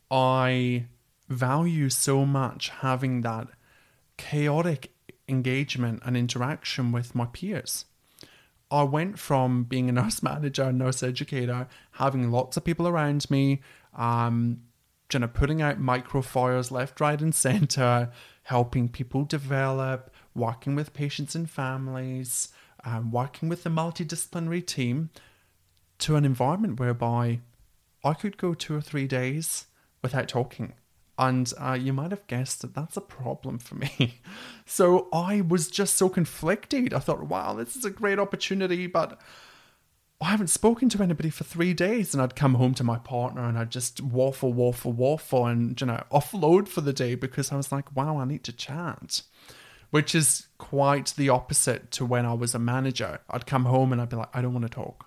I 0.09 0.85
value 1.27 1.89
so 1.89 2.25
much 2.25 2.69
having 2.69 3.21
that 3.21 3.47
chaotic 4.21 4.91
engagement 5.27 6.03
and 6.05 6.15
interaction 6.15 6.91
with 6.91 7.15
my 7.15 7.25
peers. 7.25 7.85
I 8.69 8.83
went 8.83 9.17
from 9.17 9.63
being 9.63 9.89
a 9.89 9.91
nurse 9.99 10.21
manager, 10.21 10.71
nurse 10.71 11.01
educator, 11.01 11.67
having 11.93 12.31
lots 12.31 12.55
of 12.55 12.63
people 12.63 12.87
around 12.87 13.29
me, 13.31 13.61
um, 13.95 14.61
you 15.11 15.19
know, 15.19 15.27
putting 15.27 15.61
out 15.61 15.81
microfires 15.81 16.69
left, 16.69 17.01
right, 17.01 17.19
and 17.19 17.33
center, 17.33 18.11
helping 18.43 18.87
people 18.89 19.25
develop, 19.25 20.13
working 20.35 20.75
with 20.75 20.93
patients 20.93 21.33
and 21.33 21.49
families, 21.49 22.49
um, 22.85 23.11
working 23.11 23.49
with 23.49 23.63
the 23.63 23.69
multidisciplinary 23.71 24.65
team, 24.65 25.09
to 25.97 26.15
an 26.15 26.25
environment 26.25 26.79
whereby 26.79 27.39
I 28.03 28.13
could 28.13 28.37
go 28.37 28.53
two 28.53 28.75
or 28.75 28.81
three 28.81 29.07
days 29.07 29.65
without 30.03 30.27
talking. 30.27 30.73
And 31.21 31.53
uh, 31.59 31.77
you 31.79 31.93
might 31.93 32.09
have 32.09 32.25
guessed 32.25 32.61
that 32.61 32.73
that's 32.73 32.97
a 32.97 33.01
problem 33.01 33.59
for 33.59 33.75
me. 33.75 34.21
so 34.65 35.07
I 35.13 35.41
was 35.41 35.69
just 35.69 35.93
so 35.93 36.09
conflicted. 36.09 36.95
I 36.95 36.99
thought, 36.99 37.27
wow, 37.27 37.53
this 37.53 37.75
is 37.75 37.85
a 37.85 37.91
great 37.91 38.17
opportunity, 38.17 38.87
but 38.87 39.21
I 40.19 40.25
haven't 40.25 40.47
spoken 40.47 40.89
to 40.89 41.03
anybody 41.03 41.29
for 41.29 41.43
three 41.43 41.75
days. 41.75 42.15
And 42.15 42.23
I'd 42.23 42.35
come 42.35 42.55
home 42.55 42.73
to 42.73 42.83
my 42.83 42.97
partner 42.97 43.43
and 43.43 43.55
I'd 43.55 43.69
just 43.69 44.01
waffle, 44.01 44.51
waffle, 44.51 44.93
waffle 44.93 45.45
and, 45.45 45.79
you 45.79 45.85
know, 45.85 46.03
offload 46.11 46.67
for 46.67 46.81
the 46.81 46.91
day 46.91 47.13
because 47.13 47.51
I 47.51 47.55
was 47.55 47.71
like, 47.71 47.95
wow, 47.95 48.17
I 48.17 48.25
need 48.25 48.43
to 48.45 48.51
chat. 48.51 49.21
Which 49.91 50.15
is 50.15 50.47
quite 50.57 51.13
the 51.17 51.29
opposite 51.29 51.91
to 51.91 52.05
when 52.05 52.25
I 52.25 52.33
was 52.33 52.55
a 52.55 52.59
manager. 52.59 53.19
I'd 53.29 53.45
come 53.45 53.65
home 53.65 53.93
and 53.93 54.01
I'd 54.01 54.09
be 54.09 54.15
like, 54.15 54.35
I 54.35 54.41
don't 54.41 54.53
want 54.53 54.65
to 54.65 54.69
talk. 54.69 55.05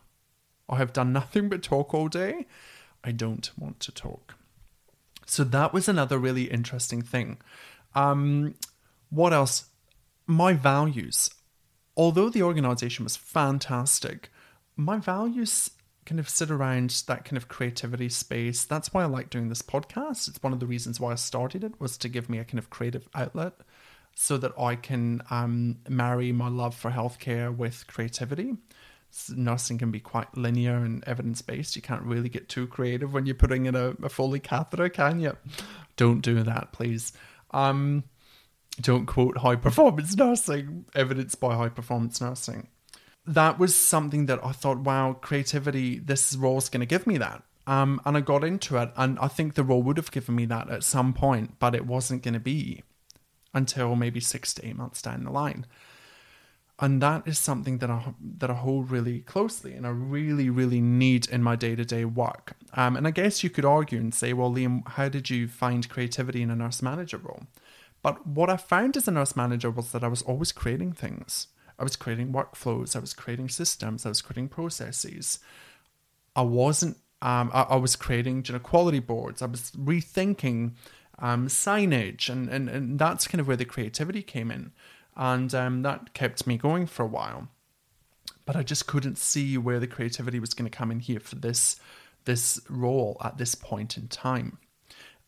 I 0.69 0.77
have 0.77 0.93
done 0.93 1.13
nothing 1.13 1.49
but 1.49 1.65
talk 1.65 1.93
all 1.93 2.07
day. 2.07 2.47
I 3.03 3.11
don't 3.11 3.51
want 3.59 3.81
to 3.81 3.91
talk. 3.91 4.37
So 5.27 5.45
that 5.45 5.73
was 5.73 5.89
another 5.89 6.19
really 6.19 6.45
interesting 6.45 7.03
thing. 7.03 7.39
Um, 7.95 8.55
what 9.11 9.33
else? 9.33 9.67
My 10.27 10.55
values. 10.55 11.31
Although 11.97 12.29
the 12.29 12.43
organization 12.43 13.05
was 13.05 13.17
fantastic, 13.17 14.31
my 14.77 14.99
values 14.99 15.71
kind 16.07 16.19
of 16.19 16.29
sit 16.29 16.51
around 16.51 16.91
that 17.07 17.25
kind 17.25 17.37
of 17.37 17.49
creativity 17.49 18.09
space. 18.09 18.65
That's 18.65 18.93
why 18.93 19.03
I 19.03 19.07
like 19.07 19.31
doing 19.31 19.49
this 19.49 19.63
podcast. 19.63 20.29
It's 20.29 20.43
one 20.43 20.53
of 20.53 20.61
the 20.61 20.67
reasons 20.67 21.01
why 21.01 21.13
I 21.13 21.17
started 21.17 21.65
it 21.65 21.81
was 21.81 21.97
to 21.99 22.09
give 22.09 22.29
me 22.29 22.39
a 22.39 22.45
kind 22.45 22.59
of 22.59 22.71
creative 22.71 23.09
outlet 23.15 23.55
so 24.15 24.37
that 24.37 24.53
I 24.59 24.77
can 24.77 25.23
um, 25.31 25.79
marry 25.89 26.31
my 26.33 26.49
love 26.49 26.75
for 26.75 26.91
healthcare 26.91 27.55
with 27.55 27.87
creativity 27.87 28.57
nursing 29.35 29.79
can 29.79 29.91
be 29.91 30.01
quite 30.01 30.37
linear 30.37 30.77
and 30.77 31.05
evidence 31.07 31.43
based. 31.43 31.77
You 31.77 31.83
can't 31.83 32.03
really 32.03 32.29
get 32.29 32.49
too 32.49 32.67
creative 32.67 33.13
when 33.13 33.27
you're 33.27 33.35
putting 33.35 33.67
in 33.67 33.75
a, 33.75 33.95
a 34.03 34.09
Foley 34.09 34.41
catheter, 34.41 34.89
can 34.89 35.21
you? 35.21 35.37
Don't 35.97 36.21
do 36.21 36.43
that, 36.43 36.73
please. 36.73 37.13
Um, 37.53 38.05
don't 38.81 39.07
quote 39.07 39.39
high 39.39 39.57
performance 39.57 40.17
nursing, 40.17 40.87
evidence 40.95 41.35
by 41.35 41.55
high 41.55 41.69
performance 41.69 42.21
nursing. 42.21 42.69
That 43.27 43.59
was 43.59 43.75
something 43.75 44.27
that 44.27 44.45
I 44.45 44.53
thought, 44.53 44.79
wow, 44.79 45.15
creativity, 45.15 45.99
this 45.99 46.35
role 46.37 46.59
is 46.59 46.69
going 46.69 46.81
to 46.81 46.87
give 46.87 47.07
me 47.07 47.17
that. 47.19 47.43
Um, 47.67 48.01
and 48.05 48.17
I 48.17 48.21
got 48.21 48.45
into 48.45 48.77
it, 48.77 48.91
and 48.97 49.19
I 49.19 49.29
think 49.29 49.55
the 49.55 49.65
role 49.65 49.83
would 49.83 49.97
have 49.97 50.11
given 50.11 50.35
me 50.35 50.45
that 50.47 50.69
at 50.69 50.85
some 50.85 51.15
point, 51.15 51.59
but 51.59 51.75
it 51.75 51.87
wasn't 51.87 52.23
going 52.23 52.35
to 52.35 52.41
be 52.41 52.83
until 53.55 53.97
maybe 53.97 54.21
six 54.21 54.53
to 54.55 54.67
eight 54.67 54.77
months 54.77 55.01
down 55.01 55.25
the 55.25 55.31
line 55.31 55.65
and 56.81 57.01
that 57.01 57.27
is 57.27 57.39
something 57.39 57.79
that 57.79 57.91
I 57.91 58.15
that 58.39 58.51
I 58.51 58.55
hold 58.55 58.91
really 58.91 59.21
closely 59.21 59.75
and 59.75 59.87
I 59.87 59.91
really 59.91 60.51
really 60.51 60.81
need 60.81 61.29
in 61.29 61.43
my 61.43 61.55
day 61.57 61.77
to 61.77 61.85
day 61.85 62.05
work. 62.05 62.57
Um, 62.75 62.97
and 62.97 63.07
I 63.07 63.13
guess 63.13 63.45
you 63.45 63.51
could 63.51 63.65
argue 63.65 64.01
and 64.01 64.13
say, 64.13 64.33
well, 64.33 64.51
Liam, 64.51 64.87
how 64.89 65.09
did 65.09 65.31
you 65.31 65.47
find 65.47 65.89
creativity 65.89 66.43
in 66.43 66.51
a 66.51 66.57
nurse 66.57 66.83
manager 66.83 67.19
role? 67.19 67.45
But 68.03 68.27
what 68.27 68.51
I 68.51 68.57
found 68.57 68.97
as 68.97 69.07
a 69.07 69.13
nurse 69.13 69.37
manager 69.37 69.71
was 69.71 69.93
that 69.93 70.03
I 70.03 70.09
was 70.09 70.23
always 70.23 70.53
creating 70.53 70.93
things. 70.93 71.47
I 71.79 71.85
was 71.85 71.97
creating 71.97 72.33
workflows. 72.33 72.97
I 72.97 72.99
was 72.99 73.15
creating 73.15 73.49
systems. 73.49 74.05
I 74.05 74.09
was 74.09 74.23
creating 74.23 74.49
processes. 74.49 75.39
I 76.35 76.43
wasn't. 76.43 76.99
Um, 77.23 77.51
I, 77.55 77.63
I, 77.63 77.77
was 77.77 77.97
creating 77.97 78.45
you 78.47 78.53
know, 78.53 78.59
quality 78.59 78.99
boards. 78.99 79.41
I 79.41 79.47
was 79.47 79.71
rethinking 79.71 80.73
um, 81.21 81.49
signage, 81.49 82.29
and, 82.29 82.51
and 82.51 82.69
and 82.69 82.99
that's 82.99 83.27
kind 83.27 83.41
of 83.41 83.49
where 83.49 83.57
the 83.57 83.65
creativity 83.65 84.23
came 84.23 84.51
in 84.51 84.73
and 85.17 85.55
um, 85.55 85.83
that 85.83 86.15
kept 86.15 86.47
me 86.47 86.57
going 86.57 86.87
for 86.87 87.03
a 87.03 87.09
while. 87.09 87.49
But 88.47 88.57
I 88.57 88.63
just 88.63 88.87
couldn't 88.87 89.19
see 89.19 89.57
where 89.57 89.81
the 89.81 89.87
creativity 89.87 90.39
was 90.39 90.55
going 90.55 90.71
to 90.71 90.77
come 90.77 90.91
in 90.91 91.01
here 91.01 91.21
for 91.21 91.37
this 91.37 91.77
this 92.25 92.61
role 92.71 93.19
at 93.23 93.37
this 93.37 93.55
point 93.55 93.97
in 93.99 94.09
time. 94.09 94.59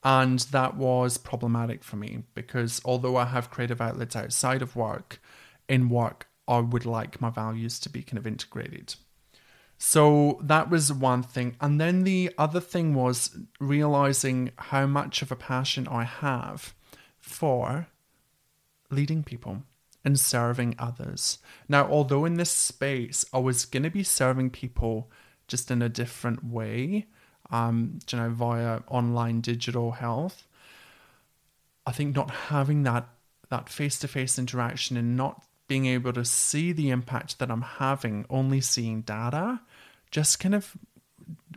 And 0.03 0.39
that 0.39 0.77
was 0.77 1.19
problematic 1.19 1.85
for 1.85 1.97
me 1.97 2.23
because 2.35 2.81
although 2.85 3.17
I 3.17 3.27
have 3.27 3.51
creative 3.51 3.81
outlets 3.81 4.17
outside 4.17 4.63
of 4.63 4.77
work, 4.77 5.21
in 5.69 5.89
work, 5.89 6.29
I 6.49 6.61
would 6.61 6.87
like 6.87 7.21
my 7.21 7.31
values 7.31 7.79
to 7.81 7.91
be 7.91 8.03
kind 8.03 8.19
of 8.19 8.27
integrated. 8.27 8.95
So 9.79 10.39
that 10.43 10.71
was 10.71 10.93
one 10.93 11.23
thing. 11.23 11.57
And 11.61 11.81
then 11.81 12.05
the 12.05 12.33
other 12.39 12.61
thing 12.61 12.95
was 12.95 13.37
realizing 13.61 14.53
how 14.57 14.87
much 14.87 15.23
of 15.23 15.31
a 15.31 15.37
passion 15.37 15.87
I 15.89 16.05
have 16.05 16.73
for 17.19 17.89
leading 18.91 19.23
people 19.23 19.65
and 20.07 20.19
serving 20.19 20.77
others. 20.79 21.39
Now, 21.69 21.89
although 21.91 22.25
in 22.25 22.35
this 22.35 22.53
space 22.53 23.25
I 23.35 23.39
was 23.39 23.65
going 23.65 23.83
to 23.83 23.91
be 23.91 24.05
serving 24.05 24.51
people 24.51 25.11
just 25.49 25.69
in 25.71 25.83
a 25.83 25.89
different 25.89 26.45
way, 26.45 27.07
um, 27.51 27.99
you 28.11 28.19
know, 28.19 28.31
via 28.31 28.81
online 28.87 29.41
digital 29.41 29.91
health, 29.91 30.47
I 31.85 31.91
think 31.91 32.15
not 32.15 32.31
having 32.31 32.85
that 32.85 33.09
that 33.49 33.69
face 33.69 33.99
to 34.01 34.09
face 34.09 34.39
interaction 34.39 34.97
and 34.97 35.17
not 35.17 35.45
being 35.69 35.87
able 35.87 36.13
to 36.13 36.25
see 36.25 36.73
the 36.73 36.91
impact 36.91 37.39
that 37.39 37.51
I'm 37.51 37.63
having, 37.63 38.27
only 38.31 38.61
seeing 38.61 39.03
data, 39.03 39.61
just 40.11 40.41
kind 40.41 40.55
of 40.55 40.77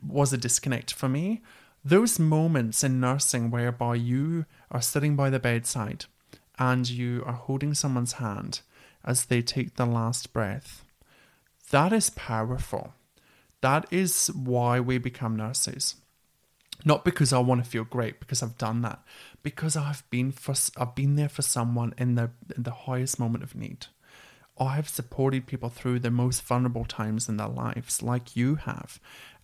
was 0.05 0.33
a 0.33 0.37
disconnect 0.37 0.93
for 0.93 1.07
me. 1.07 1.41
Those 1.83 2.19
moments 2.19 2.83
in 2.83 2.99
nursing 2.99 3.51
whereby 3.51 3.95
you 3.95 4.45
are 4.71 4.81
sitting 4.81 5.15
by 5.15 5.29
the 5.29 5.39
bedside 5.39 6.05
and 6.59 6.89
you 6.89 7.23
are 7.25 7.33
holding 7.33 7.73
someone's 7.73 8.13
hand 8.13 8.59
as 9.03 9.25
they 9.25 9.41
take 9.41 9.75
the 9.75 9.85
last 9.85 10.33
breath. 10.33 10.83
That 11.71 11.93
is 11.93 12.09
powerful. 12.11 12.93
That 13.61 13.85
is 13.91 14.27
why 14.27 14.79
we 14.79 14.97
become 14.97 15.35
nurses. 15.35 15.95
Not 16.85 17.03
because 17.03 17.33
I 17.33 17.39
want 17.39 17.63
to 17.63 17.69
feel 17.69 17.83
great, 17.83 18.19
because 18.19 18.43
I've 18.43 18.57
done 18.57 18.81
that, 18.81 18.99
because 19.43 19.75
I've 19.75 20.09
been 20.09 20.31
for 20.31 20.53
I've 20.77 20.95
been 20.95 21.15
there 21.15 21.29
for 21.29 21.41
someone 21.41 21.93
in 21.97 22.15
the 22.15 22.31
in 22.55 22.63
the 22.63 22.71
highest 22.71 23.19
moment 23.19 23.43
of 23.43 23.55
need. 23.55 23.87
I 24.57 24.75
have 24.75 24.89
supported 24.89 25.45
people 25.45 25.69
through 25.69 25.99
the 25.99 26.11
most 26.11 26.41
vulnerable 26.41 26.85
times 26.85 27.27
in 27.29 27.37
their 27.37 27.47
lives, 27.47 28.01
like 28.01 28.35
you 28.35 28.55
have, 28.55 28.99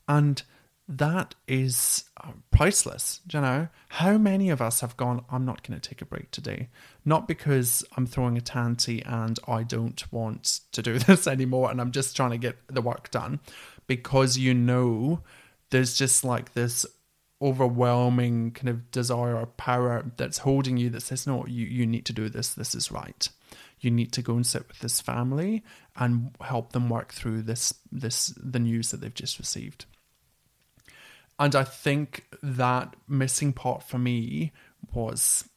and 0.07 0.43
that 0.87 1.33
is 1.47 2.03
uh, 2.23 2.31
priceless. 2.51 3.21
You 3.31 3.41
know, 3.41 3.67
how 3.89 4.17
many 4.17 4.49
of 4.49 4.61
us 4.61 4.81
have 4.81 4.95
gone, 4.97 5.25
I'm 5.31 5.45
not 5.45 5.67
going 5.67 5.79
to 5.79 5.89
take 5.89 6.01
a 6.01 6.05
break 6.05 6.31
today? 6.31 6.69
Not 7.03 7.27
because 7.27 7.83
I'm 7.97 8.05
throwing 8.05 8.37
a 8.37 8.41
tanty 8.41 9.03
and 9.03 9.39
I 9.47 9.63
don't 9.63 10.11
want 10.11 10.61
to 10.71 10.81
do 10.81 10.99
this 10.99 11.27
anymore 11.27 11.71
and 11.71 11.81
I'm 11.81 11.91
just 11.91 12.15
trying 12.15 12.31
to 12.31 12.37
get 12.37 12.57
the 12.67 12.81
work 12.81 13.09
done, 13.11 13.39
because 13.87 14.37
you 14.37 14.53
know 14.53 15.21
there's 15.71 15.97
just 15.97 16.23
like 16.23 16.53
this 16.53 16.85
overwhelming 17.41 18.51
kind 18.51 18.69
of 18.69 18.89
desire 18.91 19.35
or 19.35 19.45
power 19.45 20.11
that's 20.17 20.39
holding 20.39 20.77
you 20.77 20.89
that 20.91 21.01
says, 21.01 21.27
no, 21.27 21.45
you, 21.47 21.65
you 21.65 21.85
need 21.85 22.05
to 22.05 22.13
do 22.13 22.29
this. 22.29 22.53
This 22.53 22.75
is 22.75 22.91
right. 22.91 23.27
You 23.79 23.91
need 23.91 24.13
to 24.13 24.21
go 24.21 24.35
and 24.35 24.47
sit 24.47 24.67
with 24.67 24.79
this 24.79 25.01
family 25.01 25.63
and 25.95 26.31
help 26.41 26.71
them 26.71 26.89
work 26.89 27.11
through 27.11 27.41
this, 27.41 27.73
this, 27.91 28.27
the 28.37 28.59
news 28.59 28.91
that 28.91 29.01
they've 29.01 29.13
just 29.13 29.37
received. 29.37 29.85
And 31.39 31.55
I 31.55 31.63
think 31.63 32.25
that 32.41 32.95
missing 33.07 33.51
part 33.53 33.83
for 33.83 33.97
me 33.97 34.53
was 34.93 35.49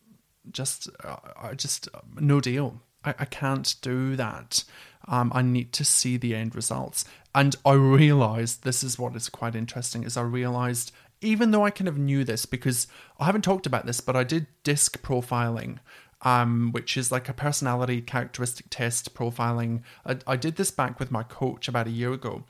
just, 0.50 0.88
uh, 1.04 1.54
just 1.54 1.88
uh, 1.94 2.00
no 2.18 2.40
deal. 2.40 2.82
I, 3.04 3.14
I 3.18 3.24
can't 3.24 3.74
do 3.80 4.16
that. 4.16 4.64
Um, 5.06 5.30
I 5.34 5.42
need 5.42 5.72
to 5.74 5.84
see 5.84 6.16
the 6.16 6.34
end 6.34 6.54
results. 6.54 7.04
And 7.34 7.54
I 7.64 7.72
realized 7.74 8.62
this 8.64 8.82
is 8.82 8.98
what 8.98 9.14
is 9.14 9.28
quite 9.28 9.54
interesting 9.54 10.02
is 10.02 10.16
I 10.16 10.22
realized 10.22 10.92
even 11.20 11.50
though 11.50 11.64
I 11.64 11.70
kind 11.70 11.88
of 11.88 11.98
knew 11.98 12.24
this 12.24 12.46
because 12.46 12.86
I 13.18 13.26
haven't 13.26 13.42
talked 13.42 13.66
about 13.66 13.86
this, 13.86 14.00
but 14.00 14.16
I 14.16 14.24
did 14.24 14.46
disc 14.62 15.02
profiling, 15.02 15.78
um, 16.22 16.70
which 16.72 16.96
is 16.96 17.10
like 17.10 17.28
a 17.28 17.32
personality 17.32 18.00
characteristic 18.00 18.66
test 18.70 19.14
profiling. 19.14 19.82
I, 20.06 20.18
I 20.26 20.36
did 20.36 20.56
this 20.56 20.70
back 20.70 21.00
with 21.00 21.10
my 21.10 21.22
coach 21.24 21.68
about 21.68 21.88
a 21.88 21.90
year 21.90 22.12
ago, 22.12 22.44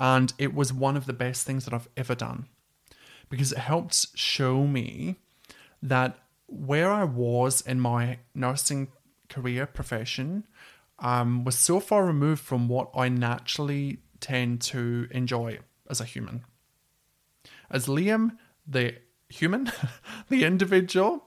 and 0.00 0.32
it 0.38 0.54
was 0.54 0.72
one 0.72 0.96
of 0.96 1.06
the 1.06 1.12
best 1.12 1.46
things 1.46 1.64
that 1.64 1.74
I've 1.74 1.88
ever 1.96 2.14
done 2.14 2.46
because 3.28 3.52
it 3.52 3.58
helped 3.58 4.16
show 4.16 4.66
me 4.66 5.16
that 5.82 6.18
where 6.46 6.90
I 6.90 7.04
was 7.04 7.60
in 7.60 7.80
my 7.80 8.18
nursing 8.34 8.88
career 9.28 9.66
profession 9.66 10.46
um, 10.98 11.44
was 11.44 11.58
so 11.58 11.80
far 11.80 12.04
removed 12.04 12.42
from 12.42 12.68
what 12.68 12.90
I 12.94 13.08
naturally 13.08 13.98
tend 14.20 14.60
to 14.62 15.08
enjoy 15.10 15.58
as 15.90 16.00
a 16.00 16.04
human. 16.04 16.44
As 17.70 17.86
Liam, 17.86 18.36
the 18.66 18.96
human, 19.28 19.70
the 20.28 20.44
individual, 20.44 21.26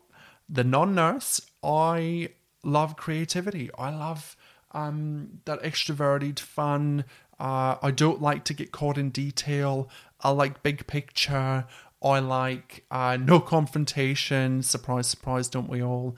the 0.49 0.63
non 0.63 0.95
nurse, 0.95 1.41
I 1.63 2.29
love 2.63 2.95
creativity. 2.95 3.69
I 3.77 3.89
love 3.89 4.35
um, 4.71 5.41
that 5.45 5.61
extroverted 5.61 6.39
fun. 6.39 7.05
Uh, 7.39 7.75
I 7.81 7.91
don't 7.91 8.21
like 8.21 8.45
to 8.45 8.53
get 8.53 8.71
caught 8.71 8.97
in 8.97 9.09
detail. 9.09 9.89
I 10.21 10.29
like 10.29 10.63
big 10.63 10.87
picture. 10.87 11.65
I 12.03 12.19
like 12.19 12.85
uh, 12.91 13.17
no 13.19 13.39
confrontation. 13.39 14.61
Surprise, 14.61 15.07
surprise, 15.07 15.47
don't 15.47 15.69
we 15.69 15.81
all? 15.81 16.15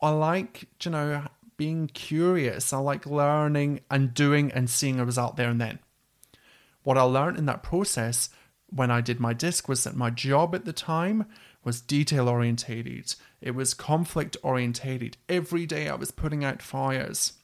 I 0.00 0.10
like, 0.10 0.68
you 0.82 0.90
know, 0.90 1.24
being 1.56 1.86
curious. 1.86 2.72
I 2.72 2.78
like 2.78 3.06
learning 3.06 3.80
and 3.90 4.12
doing 4.12 4.52
and 4.52 4.68
seeing 4.68 5.00
a 5.00 5.04
result 5.04 5.36
there 5.36 5.48
and 5.48 5.60
then. 5.60 5.78
What 6.82 6.98
I 6.98 7.02
learned 7.02 7.38
in 7.38 7.46
that 7.46 7.62
process 7.62 8.28
when 8.68 8.90
I 8.90 9.00
did 9.00 9.20
my 9.20 9.32
disc 9.32 9.68
was 9.68 9.84
that 9.84 9.94
my 9.94 10.10
job 10.10 10.54
at 10.54 10.64
the 10.64 10.72
time 10.72 11.26
was 11.64 11.80
detail 11.80 12.28
orientated. 12.28 13.14
It 13.40 13.54
was 13.54 13.74
conflict 13.74 14.36
orientated. 14.42 15.16
Every 15.28 15.66
day 15.66 15.88
I 15.88 15.94
was 15.94 16.10
putting 16.10 16.44
out 16.44 16.62
fires. 16.62 17.34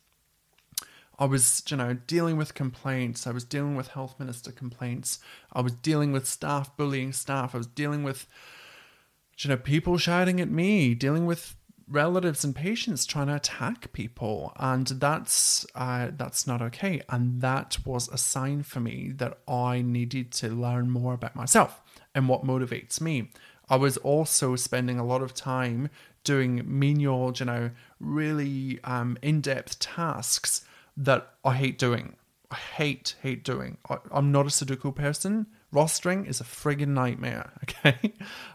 I 1.19 1.25
was, 1.25 1.63
you 1.69 1.77
know, 1.77 1.95
dealing 2.07 2.37
with 2.37 2.55
complaints. 2.55 3.27
I 3.27 3.33
was 3.33 3.45
dealing 3.45 3.75
with 3.77 3.89
health 3.89 4.15
minister 4.19 4.53
complaints. 4.53 5.19
I 5.53 5.61
was 5.61 5.73
dealing 5.73 6.13
with 6.13 6.27
staff 6.27 6.77
bullying 6.77 7.13
staff. 7.13 7.55
I 7.55 7.59
was 7.59 7.67
dealing 7.67 8.05
with, 8.05 8.27
you 9.39 9.51
know, 9.51 9.57
people 9.57 9.99
shouting 9.99 10.41
at 10.41 10.51
me, 10.51 10.95
dealing 10.95 11.27
with 11.27 11.57
relatives 11.89 12.45
and 12.45 12.55
patients 12.55 13.07
trying 13.07 13.29
to 13.29 13.37
attack 13.37 13.93
people, 13.93 14.53
and 14.57 14.87
that's 14.87 15.67
uh, 15.75 16.11
that's 16.17 16.47
not 16.47 16.63
okay. 16.63 17.01
And 17.09 17.41
that 17.41 17.79
was 17.85 18.09
a 18.09 18.19
sign 18.19 18.63
for 18.63 18.81
me 18.81 19.13
that 19.17 19.39
I 19.49 19.83
needed 19.83 20.31
to 20.33 20.49
learn 20.49 20.91
more 20.91 21.15
about 21.15 21.35
myself 21.35 21.81
and 22.15 22.29
what 22.29 22.45
motivates 22.45 23.01
me. 23.01 23.31
I 23.71 23.77
was 23.77 23.97
also 23.99 24.57
spending 24.57 24.99
a 24.99 25.05
lot 25.05 25.23
of 25.23 25.35
time 25.35 25.91
doing 26.25 26.63
menial, 26.65 27.33
you 27.37 27.47
know, 27.47 27.71
really 28.01 28.81
um, 28.85 29.19
in-depth 29.23 29.79
tasks 29.79 30.65
that 30.99 31.35
I 31.45 31.55
hate 31.55 31.79
doing. 31.79 32.17
I 32.51 32.57
hate 32.57 33.15
hate 33.23 33.45
doing. 33.45 33.79
I, 33.89 33.99
I'm 34.11 34.33
not 34.33 34.47
a 34.47 34.51
Sudoku 34.51 34.95
person. 34.95 35.47
Rostering 35.73 36.29
is 36.29 36.41
a 36.41 36.45
friggin' 36.45 36.89
nightmare. 36.89 37.53
Okay. 37.63 38.15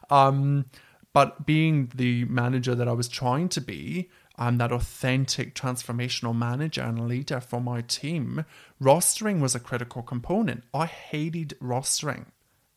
Um, 0.10 0.66
but 1.14 1.46
being 1.46 1.92
the 1.96 2.26
manager 2.26 2.76
that 2.76 2.88
I 2.88 2.94
was 2.94 3.08
trying 3.08 3.48
to 3.50 3.62
be, 3.62 4.10
and 4.38 4.60
that 4.60 4.72
authentic 4.72 5.54
transformational 5.54 6.36
manager 6.36 6.82
and 6.82 7.08
leader 7.08 7.40
for 7.40 7.62
my 7.62 7.82
team, 7.82 8.46
rostering 8.82 9.40
was 9.40 9.54
a 9.54 9.60
critical 9.60 10.02
component. 10.02 10.64
I 10.74 10.88
hated 10.88 11.56
rostering. 11.62 12.26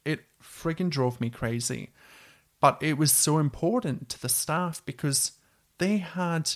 It 0.05 0.21
friggin' 0.43 0.91
drove 0.91 1.21
me 1.21 1.31
crazy. 1.31 1.91
But 2.61 2.79
it 2.83 2.99
was 2.99 3.11
so 3.11 3.39
important 3.39 4.09
to 4.11 4.21
the 4.21 4.29
staff 4.29 4.83
because 4.85 5.33
they 5.79 5.99
had 5.99 6.53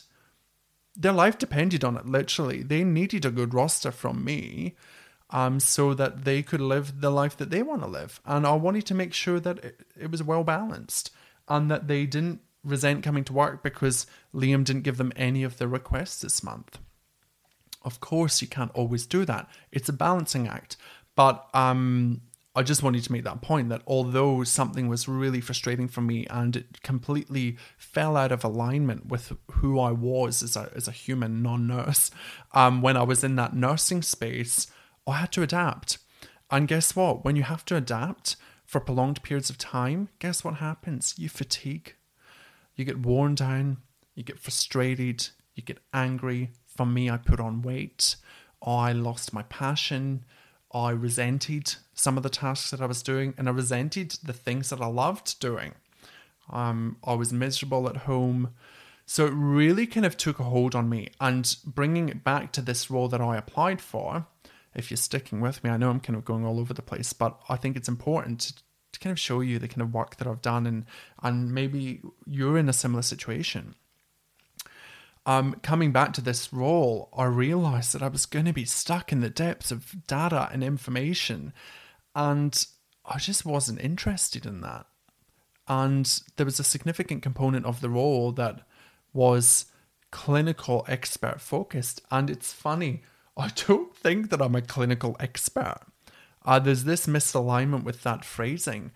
their 1.00 1.12
life 1.12 1.38
depended 1.38 1.82
on 1.82 1.96
it, 1.96 2.06
literally. 2.06 2.62
They 2.62 2.84
needed 2.84 3.24
a 3.24 3.30
good 3.30 3.54
roster 3.54 3.90
from 3.90 4.22
me 4.22 4.74
um, 5.30 5.58
so 5.58 5.94
that 5.94 6.24
they 6.24 6.42
could 6.42 6.60
live 6.60 7.00
the 7.00 7.10
life 7.10 7.36
that 7.38 7.50
they 7.50 7.62
want 7.62 7.82
to 7.82 7.88
live. 7.88 8.20
And 8.26 8.46
I 8.46 8.52
wanted 8.52 8.84
to 8.86 8.94
make 8.94 9.14
sure 9.14 9.40
that 9.40 9.64
it, 9.64 9.80
it 9.98 10.10
was 10.10 10.22
well 10.22 10.44
balanced 10.44 11.10
and 11.48 11.70
that 11.70 11.88
they 11.88 12.04
didn't 12.04 12.40
resent 12.62 13.02
coming 13.02 13.24
to 13.24 13.32
work 13.32 13.62
because 13.62 14.06
Liam 14.34 14.62
didn't 14.62 14.82
give 14.82 14.98
them 14.98 15.12
any 15.16 15.42
of 15.42 15.56
their 15.56 15.68
requests 15.68 16.20
this 16.20 16.42
month. 16.42 16.78
Of 17.82 18.00
course, 18.00 18.42
you 18.42 18.48
can't 18.48 18.72
always 18.72 19.06
do 19.06 19.24
that. 19.24 19.48
It's 19.72 19.88
a 19.88 19.94
balancing 19.94 20.46
act. 20.48 20.76
But 21.16 21.48
um, 21.54 22.20
I 22.60 22.62
just 22.62 22.82
wanted 22.82 23.02
to 23.04 23.12
make 23.12 23.24
that 23.24 23.40
point 23.40 23.70
that 23.70 23.80
although 23.86 24.44
something 24.44 24.86
was 24.86 25.08
really 25.08 25.40
frustrating 25.40 25.88
for 25.88 26.02
me 26.02 26.26
and 26.28 26.56
it 26.56 26.82
completely 26.82 27.56
fell 27.78 28.18
out 28.18 28.32
of 28.32 28.44
alignment 28.44 29.06
with 29.06 29.32
who 29.52 29.80
I 29.80 29.92
was 29.92 30.42
as 30.42 30.56
a, 30.56 30.70
as 30.76 30.86
a 30.86 30.92
human 30.92 31.42
non 31.42 31.66
nurse, 31.66 32.10
um, 32.52 32.82
when 32.82 32.98
I 32.98 33.02
was 33.02 33.24
in 33.24 33.36
that 33.36 33.56
nursing 33.56 34.02
space, 34.02 34.66
I 35.06 35.16
had 35.16 35.32
to 35.32 35.42
adapt. 35.42 35.96
And 36.50 36.68
guess 36.68 36.94
what? 36.94 37.24
When 37.24 37.34
you 37.34 37.44
have 37.44 37.64
to 37.64 37.76
adapt, 37.76 38.36
for 38.66 38.78
prolonged 38.78 39.22
periods 39.22 39.48
of 39.48 39.56
time, 39.56 40.10
guess 40.18 40.44
what 40.44 40.56
happens? 40.56 41.14
You 41.16 41.30
fatigue. 41.30 41.94
You 42.76 42.84
get 42.84 43.00
worn 43.00 43.34
down. 43.34 43.78
You 44.14 44.22
get 44.22 44.38
frustrated. 44.38 45.30
You 45.54 45.62
get 45.62 45.78
angry. 45.94 46.50
For 46.66 46.84
me, 46.84 47.08
I 47.08 47.16
put 47.16 47.40
on 47.40 47.62
weight. 47.62 48.16
I 48.62 48.92
lost 48.92 49.32
my 49.32 49.44
passion. 49.44 50.26
I 50.72 50.90
resented 50.90 51.74
some 51.94 52.16
of 52.16 52.22
the 52.22 52.30
tasks 52.30 52.70
that 52.70 52.80
I 52.80 52.86
was 52.86 53.02
doing, 53.02 53.34
and 53.36 53.48
I 53.48 53.52
resented 53.52 54.18
the 54.22 54.32
things 54.32 54.70
that 54.70 54.80
I 54.80 54.86
loved 54.86 55.40
doing. 55.40 55.74
Um, 56.50 56.96
I 57.04 57.14
was 57.14 57.32
miserable 57.32 57.88
at 57.88 57.98
home. 57.98 58.54
So 59.06 59.26
it 59.26 59.32
really 59.34 59.86
kind 59.86 60.06
of 60.06 60.16
took 60.16 60.38
a 60.38 60.44
hold 60.44 60.74
on 60.74 60.88
me. 60.88 61.08
And 61.20 61.56
bringing 61.64 62.08
it 62.08 62.22
back 62.22 62.52
to 62.52 62.62
this 62.62 62.90
role 62.90 63.08
that 63.08 63.20
I 63.20 63.36
applied 63.36 63.80
for, 63.80 64.26
if 64.74 64.90
you're 64.90 64.96
sticking 64.96 65.40
with 65.40 65.62
me, 65.64 65.70
I 65.70 65.76
know 65.76 65.90
I'm 65.90 66.00
kind 66.00 66.16
of 66.16 66.24
going 66.24 66.44
all 66.44 66.60
over 66.60 66.72
the 66.72 66.82
place, 66.82 67.12
but 67.12 67.40
I 67.48 67.56
think 67.56 67.76
it's 67.76 67.88
important 67.88 68.40
to, 68.40 68.54
to 68.92 69.00
kind 69.00 69.10
of 69.10 69.18
show 69.18 69.40
you 69.40 69.58
the 69.58 69.68
kind 69.68 69.82
of 69.82 69.92
work 69.92 70.16
that 70.16 70.28
I've 70.28 70.42
done 70.42 70.66
and 70.66 70.84
and 71.22 71.52
maybe 71.52 72.00
you're 72.26 72.56
in 72.56 72.68
a 72.68 72.72
similar 72.72 73.02
situation. 73.02 73.74
Um, 75.30 75.54
coming 75.62 75.92
back 75.92 76.12
to 76.14 76.20
this 76.20 76.52
role, 76.52 77.08
I 77.16 77.26
realized 77.26 77.94
that 77.94 78.02
I 78.02 78.08
was 78.08 78.26
going 78.26 78.46
to 78.46 78.52
be 78.52 78.64
stuck 78.64 79.12
in 79.12 79.20
the 79.20 79.30
depths 79.30 79.70
of 79.70 80.04
data 80.08 80.48
and 80.52 80.64
information, 80.64 81.52
and 82.16 82.66
I 83.06 83.18
just 83.18 83.46
wasn't 83.46 83.80
interested 83.80 84.44
in 84.44 84.60
that. 84.62 84.86
And 85.68 86.20
there 86.34 86.46
was 86.46 86.58
a 86.58 86.64
significant 86.64 87.22
component 87.22 87.64
of 87.64 87.80
the 87.80 87.88
role 87.88 88.32
that 88.32 88.62
was 89.12 89.66
clinical 90.10 90.84
expert 90.88 91.40
focused. 91.40 92.00
And 92.10 92.28
it's 92.28 92.52
funny, 92.52 93.04
I 93.36 93.52
don't 93.54 93.94
think 93.94 94.30
that 94.30 94.42
I'm 94.42 94.56
a 94.56 94.60
clinical 94.60 95.16
expert. 95.20 95.78
Uh, 96.44 96.58
there's 96.58 96.82
this 96.82 97.06
misalignment 97.06 97.84
with 97.84 98.02
that 98.02 98.24
phrasing. 98.24 98.90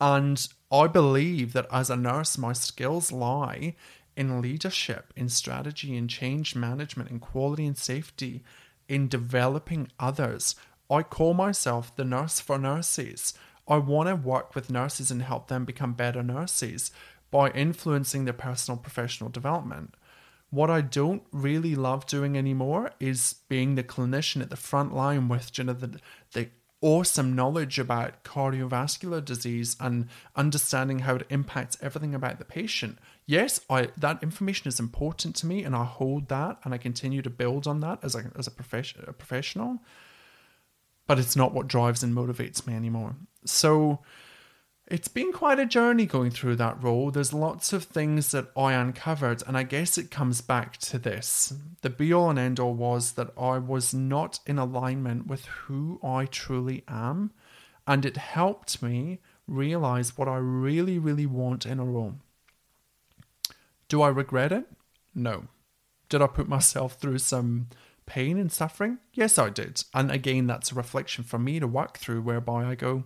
And 0.00 0.46
I 0.70 0.86
believe 0.86 1.52
that 1.52 1.66
as 1.72 1.90
a 1.90 1.96
nurse, 1.96 2.38
my 2.38 2.52
skills 2.52 3.10
lie 3.10 3.74
in 4.16 4.40
leadership, 4.40 5.12
in 5.16 5.28
strategy, 5.28 5.96
in 5.96 6.08
change 6.08 6.54
management, 6.54 7.10
in 7.10 7.18
quality 7.18 7.66
and 7.66 7.76
safety, 7.76 8.42
in 8.88 9.08
developing 9.08 9.88
others. 9.98 10.56
I 10.90 11.02
call 11.02 11.34
myself 11.34 11.94
the 11.94 12.04
nurse 12.04 12.40
for 12.40 12.58
nurses. 12.58 13.34
I 13.68 13.78
want 13.78 14.08
to 14.08 14.16
work 14.16 14.54
with 14.54 14.70
nurses 14.70 15.10
and 15.10 15.22
help 15.22 15.48
them 15.48 15.64
become 15.64 15.92
better 15.92 16.22
nurses 16.22 16.90
by 17.30 17.50
influencing 17.50 18.24
their 18.24 18.34
personal 18.34 18.78
professional 18.78 19.30
development. 19.30 19.94
What 20.50 20.68
I 20.68 20.80
don't 20.80 21.22
really 21.30 21.76
love 21.76 22.06
doing 22.06 22.36
anymore 22.36 22.90
is 22.98 23.36
being 23.48 23.76
the 23.76 23.84
clinician 23.84 24.42
at 24.42 24.50
the 24.50 24.56
front 24.56 24.92
line 24.92 25.28
with 25.28 25.56
you 25.56 25.64
know, 25.64 25.72
the, 25.74 26.00
the 26.32 26.48
awesome 26.82 27.34
knowledge 27.34 27.78
about 27.78 28.24
cardiovascular 28.24 29.22
disease 29.24 29.76
and 29.78 30.08
understanding 30.34 31.00
how 31.00 31.16
it 31.16 31.26
impacts 31.28 31.76
everything 31.82 32.14
about 32.14 32.38
the 32.38 32.44
patient. 32.44 32.98
Yes, 33.26 33.60
I 33.68 33.88
that 33.96 34.22
information 34.22 34.68
is 34.68 34.80
important 34.80 35.36
to 35.36 35.46
me 35.46 35.62
and 35.62 35.76
I 35.76 35.84
hold 35.84 36.28
that 36.28 36.58
and 36.64 36.72
I 36.72 36.78
continue 36.78 37.22
to 37.22 37.30
build 37.30 37.66
on 37.66 37.80
that 37.80 37.98
as 38.02 38.14
a 38.14 38.30
as 38.38 38.46
a, 38.46 38.50
profession, 38.50 39.04
a 39.06 39.12
professional. 39.12 39.78
But 41.06 41.18
it's 41.18 41.36
not 41.36 41.52
what 41.52 41.66
drives 41.66 42.02
and 42.02 42.14
motivates 42.14 42.66
me 42.66 42.74
anymore. 42.74 43.16
So 43.44 44.00
it's 44.90 45.08
been 45.08 45.32
quite 45.32 45.60
a 45.60 45.66
journey 45.66 46.04
going 46.04 46.32
through 46.32 46.56
that 46.56 46.82
role. 46.82 47.12
There's 47.12 47.32
lots 47.32 47.72
of 47.72 47.84
things 47.84 48.32
that 48.32 48.48
I 48.56 48.72
uncovered, 48.72 49.42
and 49.46 49.56
I 49.56 49.62
guess 49.62 49.96
it 49.96 50.10
comes 50.10 50.40
back 50.40 50.78
to 50.78 50.98
this. 50.98 51.54
The 51.82 51.90
be 51.90 52.12
all 52.12 52.28
and 52.28 52.38
end 52.38 52.58
all 52.58 52.74
was 52.74 53.12
that 53.12 53.30
I 53.38 53.58
was 53.58 53.94
not 53.94 54.40
in 54.46 54.58
alignment 54.58 55.28
with 55.28 55.46
who 55.46 56.00
I 56.02 56.26
truly 56.26 56.82
am, 56.88 57.30
and 57.86 58.04
it 58.04 58.16
helped 58.16 58.82
me 58.82 59.20
realize 59.46 60.18
what 60.18 60.28
I 60.28 60.36
really, 60.36 60.98
really 60.98 61.26
want 61.26 61.66
in 61.66 61.78
a 61.78 61.84
role. 61.84 62.16
Do 63.88 64.02
I 64.02 64.08
regret 64.08 64.50
it? 64.50 64.66
No. 65.14 65.48
Did 66.08 66.20
I 66.20 66.26
put 66.26 66.48
myself 66.48 66.94
through 66.94 67.18
some 67.18 67.68
pain 68.06 68.38
and 68.38 68.50
suffering? 68.50 68.98
Yes, 69.12 69.38
I 69.38 69.50
did. 69.50 69.84
And 69.94 70.10
again, 70.10 70.48
that's 70.48 70.72
a 70.72 70.74
reflection 70.74 71.22
for 71.22 71.38
me 71.38 71.60
to 71.60 71.66
work 71.68 71.98
through 71.98 72.22
whereby 72.22 72.64
I 72.64 72.74
go, 72.74 73.04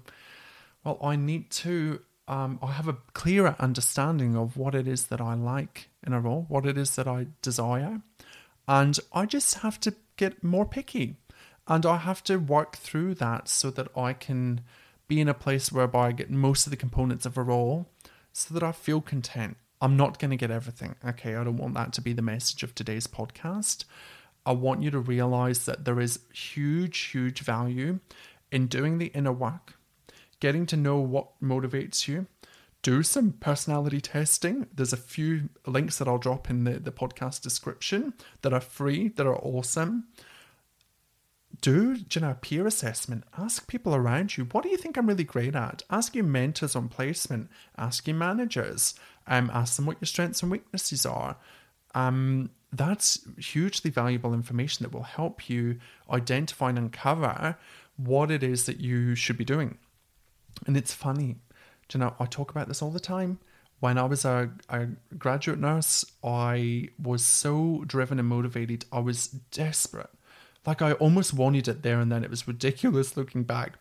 well, 0.85 0.99
I 1.03 1.17
need 1.17 1.51
to 1.51 2.01
um, 2.27 2.59
I 2.63 2.73
have 2.73 2.89
a 2.89 2.97
clearer 3.13 3.55
understanding 3.59 4.37
of 4.37 4.57
what 4.57 4.75
it 4.75 4.89
is 4.89 5.07
that 5.07 5.21
I 5.21 5.35
like 5.35 5.91
in 6.07 6.13
a 6.13 6.21
role, 6.21 6.47
what 6.49 6.65
it 6.65 6.79
is 6.79 6.97
that 6.97 7.07
I 7.07 7.27
desire. 7.43 8.01
And 8.67 8.99
I 9.13 9.27
just 9.27 9.57
have 9.57 9.79
to 9.81 9.95
get 10.17 10.43
more 10.43 10.65
picky. 10.65 11.17
And 11.67 11.85
I 11.85 11.99
have 11.99 12.23
to 12.25 12.37
work 12.37 12.77
through 12.77 13.17
that 13.17 13.49
so 13.49 13.71
that 13.73 13.89
I 13.97 14.15
can 14.15 14.63
be 15.07 15.21
in 15.21 15.29
a 15.29 15.35
place 15.35 15.71
whereby 15.71 16.09
I 16.09 16.13
get 16.13 16.31
most 16.31 16.67
of 16.67 16.71
the 16.71 16.77
components 16.77 17.27
of 17.27 17.37
a 17.37 17.43
role 17.43 17.91
so 18.33 18.55
that 18.55 18.63
I 18.63 18.73
feel 18.73 19.01
content. 19.01 19.57
I'm 19.81 19.97
not 19.97 20.19
going 20.19 20.31
to 20.31 20.37
get 20.37 20.51
everything. 20.51 20.95
Okay, 21.07 21.35
I 21.35 21.45
don't 21.45 21.59
want 21.59 21.75
that 21.75 21.93
to 21.95 22.01
be 22.01 22.15
the 22.15 22.23
message 22.23 22.63
of 22.63 22.75
today's 22.75 23.07
podcast. 23.07 23.85
I 24.47 24.53
want 24.53 24.83
you 24.83 24.91
to 24.91 24.99
realize 24.99 25.67
that 25.67 25.85
there 25.85 26.01
is 26.01 26.21
huge, 26.33 26.99
huge 26.99 27.41
value 27.41 28.01
in 28.51 28.67
doing 28.67 28.99
the 28.99 29.07
inner 29.07 29.33
work, 29.33 29.75
getting 30.41 30.67
to 30.67 30.77
know 30.77 30.99
what 30.99 31.41
motivates 31.43 32.09
you, 32.09 32.27
do 32.83 33.03
some 33.03 33.33
personality 33.33 34.01
testing. 34.01 34.67
There's 34.75 34.93
a 34.93 34.99
few 34.99 35.49
links 35.67 35.99
that 35.99 36.07
I'll 36.07 36.19
drop 36.19 36.51
in 36.51 36.65
the, 36.65 36.79
the 36.79 36.93
podcast 36.93 37.41
description 37.41 38.13
that 38.43 38.53
are 38.53 38.61
free, 38.61 39.09
that 39.09 39.27
are 39.27 39.37
awesome. 39.37 40.05
Do 41.61 41.97
you 42.13 42.21
know 42.21 42.37
peer 42.41 42.67
assessment? 42.67 43.25
Ask 43.39 43.67
people 43.69 43.95
around 43.95 44.37
you, 44.37 44.45
what 44.45 44.65
do 44.65 44.69
you 44.69 44.77
think 44.77 44.99
I'm 44.99 45.07
really 45.07 45.25
great 45.25 45.57
at? 45.57 45.83
Ask 45.89 46.15
your 46.15 46.25
mentors 46.25 46.77
on 46.77 46.89
placement, 46.89 47.49
ask 47.79 48.07
your 48.07 48.17
managers, 48.17 48.95
um, 49.27 49.51
ask 49.55 49.77
them 49.77 49.87
what 49.87 49.97
your 50.01 50.07
strengths 50.07 50.43
and 50.43 50.51
weaknesses 50.51 51.07
are. 51.07 51.37
Um, 51.95 52.51
that's 52.71 53.21
hugely 53.39 53.91
valuable 53.91 54.35
information 54.35 54.83
that 54.83 54.93
will 54.93 55.05
help 55.05 55.49
you 55.49 55.79
identify 56.11 56.69
and 56.69 56.79
uncover 56.79 57.57
what 57.97 58.31
it 58.31 58.43
is 58.43 58.67
that 58.67 58.81
you 58.81 59.15
should 59.15 59.39
be 59.39 59.45
doing. 59.45 59.79
And 60.67 60.77
it's 60.77 60.93
funny 60.93 61.37
you 61.93 62.01
know, 62.01 62.15
I 62.19 62.27
talk 62.27 62.51
about 62.51 62.69
this 62.69 62.83
all 62.83 62.91
the 62.91 63.01
time. 63.01 63.39
When 63.81 63.99
I 63.99 64.05
was 64.05 64.25
a, 64.25 64.51
a 64.69 64.87
graduate 65.19 65.59
nurse, 65.59 66.05
I 66.23 66.89
was 67.03 67.23
so 67.23 67.85
driven 67.87 68.19
and 68.19 68.29
motivated. 68.29 68.87
I 68.93 69.01
was 69.01 69.29
desperate. 69.29 70.11
Like 70.65 70.81
I 70.81 70.93
almost 70.93 71.35
wanted 71.35 71.69
it 71.69 71.83
there 71.83 72.01
and 72.01 72.11
then. 72.11 72.25
It 72.25 72.31
was 72.31 72.49
ridiculous 72.49 73.17
looking 73.17 73.43
back. 73.43 73.75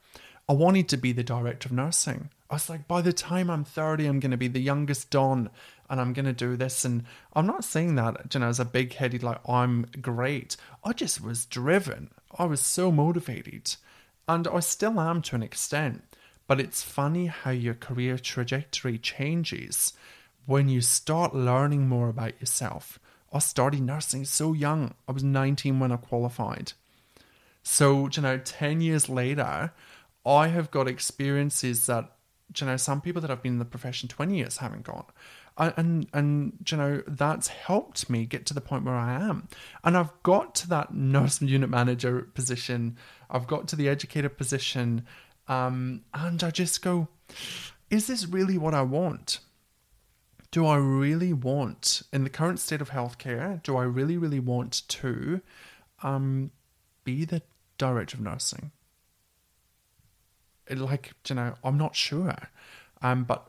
I 0.49 0.53
wanted 0.53 0.89
to 0.89 0.97
be 0.97 1.13
the 1.13 1.23
director 1.23 1.67
of 1.67 1.71
nursing. 1.73 2.29
I 2.49 2.55
was 2.55 2.69
like, 2.69 2.87
by 2.87 3.01
the 3.01 3.13
time 3.13 3.49
I'm 3.49 3.63
30, 3.63 4.05
I'm 4.05 4.19
going 4.19 4.31
to 4.31 4.37
be 4.37 4.49
the 4.49 4.59
youngest 4.59 5.09
Don 5.09 5.49
and 5.89 6.01
I'm 6.01 6.11
going 6.11 6.25
to 6.25 6.33
do 6.33 6.57
this. 6.57 6.83
And 6.83 7.05
I'm 7.33 7.47
not 7.47 7.63
saying 7.63 7.95
that, 7.95 8.33
you 8.33 8.41
know, 8.41 8.47
as 8.47 8.59
a 8.59 8.65
big 8.65 8.93
headed, 8.93 9.23
like, 9.23 9.39
I'm 9.47 9.85
great. 10.01 10.57
I 10.83 10.91
just 10.91 11.21
was 11.21 11.45
driven. 11.45 12.09
I 12.37 12.43
was 12.45 12.59
so 12.59 12.91
motivated. 12.91 13.75
And 14.27 14.47
I 14.47 14.59
still 14.59 14.99
am 14.99 15.21
to 15.23 15.35
an 15.35 15.43
extent. 15.43 16.03
But 16.47 16.59
it's 16.59 16.83
funny 16.83 17.27
how 17.27 17.51
your 17.51 17.73
career 17.73 18.17
trajectory 18.17 18.97
changes 18.97 19.93
when 20.45 20.69
you 20.69 20.81
start 20.81 21.33
learning 21.33 21.87
more 21.87 22.09
about 22.09 22.39
yourself. 22.39 22.99
I 23.31 23.39
started 23.39 23.81
nursing 23.81 24.25
so 24.25 24.53
young. 24.53 24.93
I 25.07 25.11
was 25.11 25.23
19 25.23 25.79
when 25.79 25.91
I 25.91 25.97
qualified. 25.97 26.73
So, 27.63 28.09
you 28.11 28.21
know, 28.21 28.37
10 28.37 28.81
years 28.81 29.07
later, 29.09 29.73
I 30.25 30.47
have 30.49 30.69
got 30.69 30.87
experiences 30.87 31.85
that, 31.87 32.11
you 32.55 32.67
know, 32.67 32.77
some 32.77 33.01
people 33.01 33.21
that 33.21 33.29
have 33.29 33.41
been 33.41 33.53
in 33.53 33.59
the 33.59 33.65
profession 33.65 34.09
20 34.09 34.37
years 34.37 34.57
haven't 34.57 34.83
got. 34.83 35.11
And, 35.55 36.07
and, 36.13 36.57
you 36.67 36.77
know, 36.77 37.03
that's 37.07 37.47
helped 37.47 38.09
me 38.09 38.25
get 38.25 38.45
to 38.47 38.53
the 38.53 38.61
point 38.61 38.85
where 38.85 38.95
I 38.95 39.13
am. 39.13 39.47
And 39.83 39.95
I've 39.95 40.11
got 40.23 40.55
to 40.55 40.69
that 40.69 40.93
nurse 40.93 41.41
unit 41.41 41.69
manager 41.69 42.23
position. 42.33 42.97
I've 43.29 43.47
got 43.47 43.67
to 43.69 43.75
the 43.75 43.87
educator 43.87 44.29
position. 44.29 45.05
Um, 45.47 46.01
and 46.13 46.43
I 46.43 46.51
just 46.51 46.81
go, 46.81 47.07
is 47.89 48.07
this 48.07 48.27
really 48.27 48.57
what 48.57 48.73
I 48.73 48.81
want? 48.81 49.39
Do 50.51 50.65
I 50.65 50.75
really 50.77 51.33
want, 51.33 52.03
in 52.13 52.23
the 52.23 52.29
current 52.29 52.59
state 52.59 52.81
of 52.81 52.91
healthcare, 52.91 53.61
do 53.63 53.75
I 53.75 53.83
really, 53.83 54.17
really 54.17 54.39
want 54.39 54.87
to 54.89 55.41
um, 56.03 56.51
be 57.03 57.25
the 57.25 57.41
director 57.77 58.17
of 58.17 58.21
nursing? 58.21 58.71
It, 60.67 60.77
like, 60.77 61.13
you 61.27 61.35
know, 61.35 61.55
I'm 61.63 61.77
not 61.77 61.95
sure. 61.95 62.35
Um, 63.01 63.23
but 63.23 63.47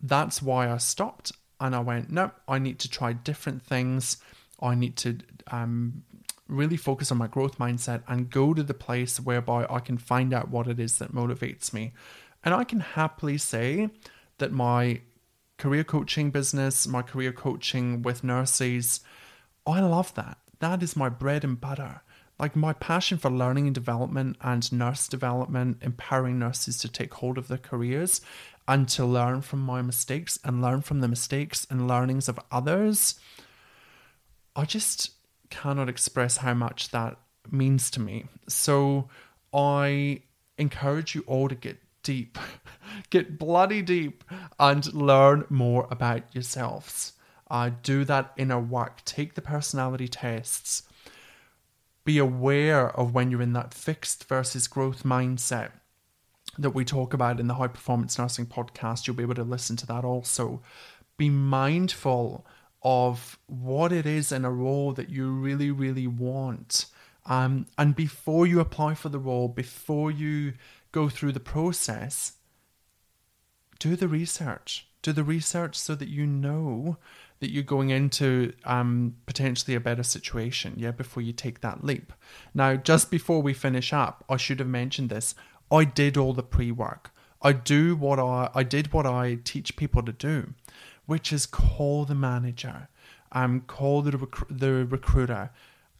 that's 0.00 0.42
why 0.42 0.70
I 0.70 0.78
stopped 0.78 1.32
and 1.60 1.74
I 1.74 1.80
went, 1.80 2.10
no, 2.10 2.30
I 2.48 2.58
need 2.58 2.78
to 2.80 2.88
try 2.88 3.12
different 3.12 3.62
things. 3.62 4.16
I 4.60 4.74
need 4.74 4.96
to 4.96 5.18
um, 5.50 6.02
really 6.50 6.76
focus 6.76 7.10
on 7.12 7.18
my 7.18 7.26
growth 7.26 7.58
mindset 7.58 8.02
and 8.08 8.30
go 8.30 8.52
to 8.54 8.62
the 8.62 8.74
place 8.74 9.20
whereby 9.20 9.66
I 9.70 9.80
can 9.80 9.98
find 9.98 10.34
out 10.34 10.50
what 10.50 10.66
it 10.66 10.80
is 10.80 10.98
that 10.98 11.14
motivates 11.14 11.72
me. 11.72 11.92
And 12.42 12.54
I 12.54 12.64
can 12.64 12.80
happily 12.80 13.38
say 13.38 13.90
that 14.38 14.52
my 14.52 15.02
career 15.58 15.84
coaching 15.84 16.30
business, 16.30 16.86
my 16.86 17.02
career 17.02 17.32
coaching 17.32 18.02
with 18.02 18.24
nurses, 18.24 19.00
I 19.66 19.80
love 19.80 20.14
that. 20.14 20.38
That 20.58 20.82
is 20.82 20.96
my 20.96 21.08
bread 21.08 21.44
and 21.44 21.60
butter. 21.60 22.02
Like 22.38 22.56
my 22.56 22.72
passion 22.72 23.18
for 23.18 23.30
learning 23.30 23.66
and 23.66 23.74
development 23.74 24.36
and 24.40 24.72
nurse 24.72 25.06
development, 25.06 25.78
empowering 25.82 26.38
nurses 26.38 26.78
to 26.78 26.88
take 26.88 27.12
hold 27.14 27.36
of 27.36 27.48
their 27.48 27.58
careers 27.58 28.22
and 28.66 28.88
to 28.88 29.04
learn 29.04 29.42
from 29.42 29.60
my 29.60 29.82
mistakes 29.82 30.38
and 30.42 30.62
learn 30.62 30.80
from 30.80 31.00
the 31.00 31.08
mistakes 31.08 31.66
and 31.68 31.86
learnings 31.86 32.28
of 32.28 32.40
others. 32.50 33.20
I 34.56 34.64
just 34.64 35.10
cannot 35.50 35.88
express 35.88 36.38
how 36.38 36.54
much 36.54 36.90
that 36.90 37.18
means 37.50 37.90
to 37.92 38.00
me. 38.00 38.26
So 38.48 39.08
I 39.52 40.22
encourage 40.58 41.14
you 41.14 41.24
all 41.26 41.48
to 41.48 41.54
get 41.54 41.78
deep, 42.02 42.38
get 43.10 43.38
bloody 43.38 43.82
deep, 43.82 44.24
and 44.58 44.92
learn 44.94 45.44
more 45.48 45.86
about 45.90 46.34
yourselves. 46.34 47.14
Uh, 47.50 47.70
do 47.82 48.04
that 48.04 48.32
inner 48.36 48.60
work, 48.60 49.04
take 49.04 49.34
the 49.34 49.42
personality 49.42 50.06
tests, 50.06 50.84
be 52.04 52.18
aware 52.18 52.90
of 52.96 53.12
when 53.12 53.30
you're 53.30 53.42
in 53.42 53.52
that 53.54 53.74
fixed 53.74 54.24
versus 54.24 54.68
growth 54.68 55.02
mindset 55.02 55.72
that 56.58 56.70
we 56.70 56.84
talk 56.84 57.12
about 57.12 57.40
in 57.40 57.46
the 57.46 57.54
High 57.54 57.68
Performance 57.68 58.18
Nursing 58.18 58.46
podcast. 58.46 59.06
You'll 59.06 59.16
be 59.16 59.22
able 59.22 59.34
to 59.34 59.44
listen 59.44 59.76
to 59.76 59.86
that 59.86 60.04
also. 60.04 60.62
Be 61.16 61.28
mindful 61.28 62.46
of 62.82 63.38
what 63.46 63.92
it 63.92 64.06
is 64.06 64.32
in 64.32 64.44
a 64.44 64.50
role 64.50 64.92
that 64.92 65.10
you 65.10 65.30
really, 65.30 65.70
really 65.70 66.06
want. 66.06 66.86
Um, 67.26 67.66
and 67.76 67.94
before 67.94 68.46
you 68.46 68.60
apply 68.60 68.94
for 68.94 69.08
the 69.08 69.18
role, 69.18 69.48
before 69.48 70.10
you 70.10 70.54
go 70.92 71.08
through 71.08 71.32
the 71.32 71.40
process, 71.40 72.32
do 73.78 73.96
the 73.96 74.08
research. 74.08 74.86
Do 75.02 75.12
the 75.12 75.24
research 75.24 75.76
so 75.76 75.94
that 75.94 76.08
you 76.08 76.26
know 76.26 76.98
that 77.40 77.50
you're 77.50 77.62
going 77.62 77.88
into 77.88 78.52
um, 78.64 79.16
potentially 79.24 79.74
a 79.74 79.80
better 79.80 80.02
situation, 80.02 80.74
yeah, 80.76 80.90
before 80.90 81.22
you 81.22 81.32
take 81.32 81.62
that 81.62 81.82
leap. 81.82 82.12
Now, 82.52 82.76
just 82.76 83.10
before 83.10 83.40
we 83.40 83.54
finish 83.54 83.94
up, 83.94 84.24
I 84.28 84.36
should 84.36 84.58
have 84.58 84.68
mentioned 84.68 85.08
this. 85.08 85.34
I 85.70 85.84
did 85.84 86.18
all 86.18 86.34
the 86.34 86.42
pre 86.42 86.70
work. 86.70 87.12
I 87.42 87.52
do 87.52 87.96
what 87.96 88.18
I 88.18 88.50
I 88.54 88.62
did 88.62 88.92
what 88.92 89.06
I 89.06 89.38
teach 89.42 89.76
people 89.76 90.02
to 90.02 90.12
do 90.12 90.52
which 91.06 91.32
is 91.32 91.46
call 91.46 92.04
the 92.04 92.14
manager, 92.14 92.88
um, 93.32 93.62
call 93.62 94.02
the, 94.02 94.16
rec- 94.16 94.48
the 94.50 94.84
recruiter, 94.84 95.50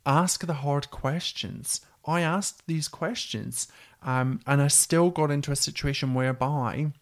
ask 0.07 0.47
the 0.47 0.55
hard 0.55 0.91
questions. 0.91 1.81
I 2.07 2.21
asked 2.23 2.67
these 2.67 2.89
questions, 2.89 3.69
um, 4.03 4.41
and 4.47 4.63
I 4.63 4.69
still 4.69 5.11
got 5.11 5.31
into 5.31 5.53
a 5.53 5.57
situation 5.57 6.15
whereby 6.15 6.93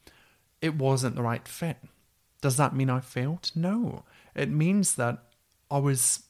it 0.61 0.75
wasn't 0.75 1.15
the 1.15 1.23
right 1.23 1.47
fit. 1.47 1.77
Does 2.41 2.57
that 2.57 2.75
mean 2.75 2.91
I 2.91 3.01
failed? 3.01 3.51
No. 3.55 4.05
It 4.35 4.51
means 4.51 4.95
that 4.97 5.25
I 5.71 5.79
was 5.79 6.25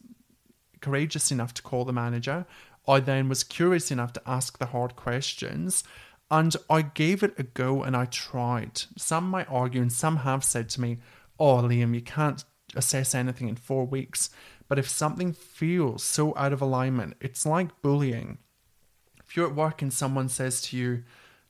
courageous 0.81 1.31
enough 1.31 1.55
to 1.55 1.63
call 1.63 1.85
the 1.85 1.93
manager. 1.93 2.47
I 2.87 3.01
then 3.01 3.29
was 3.29 3.45
curious 3.45 3.91
enough 3.91 4.13
to 4.15 4.23
ask 4.27 4.59
the 4.59 4.67
hard 4.67 4.97
questions. 4.97 5.85
And 6.31 6.55
I 6.69 6.83
gave 6.83 7.23
it 7.23 7.39
a 7.39 7.43
go 7.43 7.83
and 7.83 7.97
I 7.97 8.05
tried. 8.07 8.83
Some 8.97 9.29
might 9.29 9.51
argue, 9.51 9.81
and 9.81 9.93
some 9.93 10.19
have 10.19 10.45
said 10.45 10.69
to 10.71 10.81
me, 10.81 10.99
oh, 11.39 11.57
Liam, 11.57 11.95
you 11.95 12.01
can't 12.01 12.45
assess 12.75 13.15
anything 13.15 13.49
in 13.49 13.57
four 13.57 13.85
weeks. 13.85 14.31
But 14.69 14.79
if 14.79 14.89
something 14.89 15.33
feels 15.33 16.03
so 16.03 16.37
out 16.37 16.53
of 16.53 16.61
alignment, 16.61 17.17
it's 17.21 17.47
like 17.47 17.81
bullying. 17.83 18.39
If 19.27 19.37
you're 19.37 19.49
at 19.49 19.55
work 19.55 19.83
and 19.83 19.93
someone 19.93 20.29
says 20.29 20.61
to 20.63 20.77
you, 20.77 21.05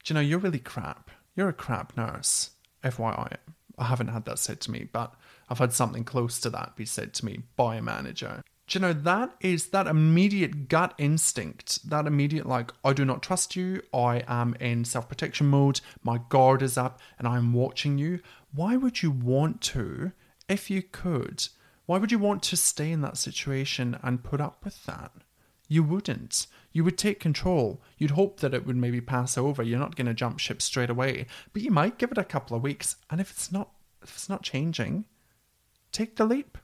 you 0.05 0.13
know, 0.13 0.21
you're 0.21 0.39
really 0.39 0.59
crap. 0.59 1.11
You're 1.35 1.49
a 1.49 1.53
crap 1.53 1.95
nurse. 1.95 2.51
FYI. 2.83 3.35
I 3.77 3.85
haven't 3.85 4.07
had 4.09 4.25
that 4.25 4.39
said 4.39 4.59
to 4.61 4.71
me, 4.71 4.87
but 4.91 5.13
I've 5.49 5.59
had 5.59 5.73
something 5.73 6.03
close 6.03 6.39
to 6.41 6.49
that 6.51 6.75
be 6.75 6.85
said 6.85 7.13
to 7.15 7.25
me 7.25 7.41
by 7.55 7.75
a 7.75 7.81
manager. 7.81 8.43
Do 8.67 8.77
you 8.77 8.81
know, 8.81 8.93
that 8.93 9.35
is 9.41 9.67
that 9.67 9.87
immediate 9.87 10.67
gut 10.67 10.93
instinct, 10.99 11.89
that 11.89 12.05
immediate, 12.05 12.45
like, 12.45 12.71
I 12.83 12.93
do 12.93 13.03
not 13.03 13.23
trust 13.23 13.55
you, 13.55 13.81
I 13.91 14.23
am 14.27 14.53
in 14.59 14.85
self 14.85 15.09
protection 15.09 15.47
mode, 15.47 15.81
my 16.03 16.19
guard 16.29 16.61
is 16.61 16.77
up, 16.77 16.99
and 17.17 17.27
I'm 17.27 17.53
watching 17.53 17.97
you. 17.97 18.19
Why 18.53 18.75
would 18.75 19.03
you 19.03 19.11
want 19.11 19.61
to, 19.61 20.11
if 20.47 20.69
you 20.69 20.81
could, 20.81 21.47
why 21.85 21.97
would 21.97 22.11
you 22.11 22.19
want 22.19 22.43
to 22.43 22.57
stay 22.57 22.91
in 22.91 23.01
that 23.01 23.17
situation 23.17 23.97
and 24.03 24.23
put 24.23 24.41
up 24.41 24.63
with 24.63 24.85
that? 24.85 25.11
You 25.67 25.83
wouldn't. 25.83 26.47
You 26.71 26.83
would 26.83 26.97
take 26.97 27.19
control. 27.19 27.81
You'd 27.97 28.11
hope 28.11 28.39
that 28.39 28.53
it 28.53 28.65
would 28.65 28.75
maybe 28.75 29.01
pass 29.01 29.37
over. 29.37 29.61
You're 29.61 29.79
not 29.79 29.95
going 29.95 30.07
to 30.07 30.13
jump 30.13 30.39
ship 30.39 30.61
straight 30.61 30.89
away, 30.89 31.27
but 31.53 31.61
you 31.61 31.71
might 31.71 31.97
give 31.97 32.11
it 32.11 32.17
a 32.17 32.23
couple 32.23 32.57
of 32.57 32.63
weeks. 32.63 32.95
And 33.09 33.21
if 33.21 33.31
it's 33.31 33.51
not, 33.51 33.71
if 34.01 34.15
it's 34.15 34.29
not 34.29 34.43
changing, 34.43 35.05
take 35.91 36.15
the 36.15 36.25
leap. 36.25 36.57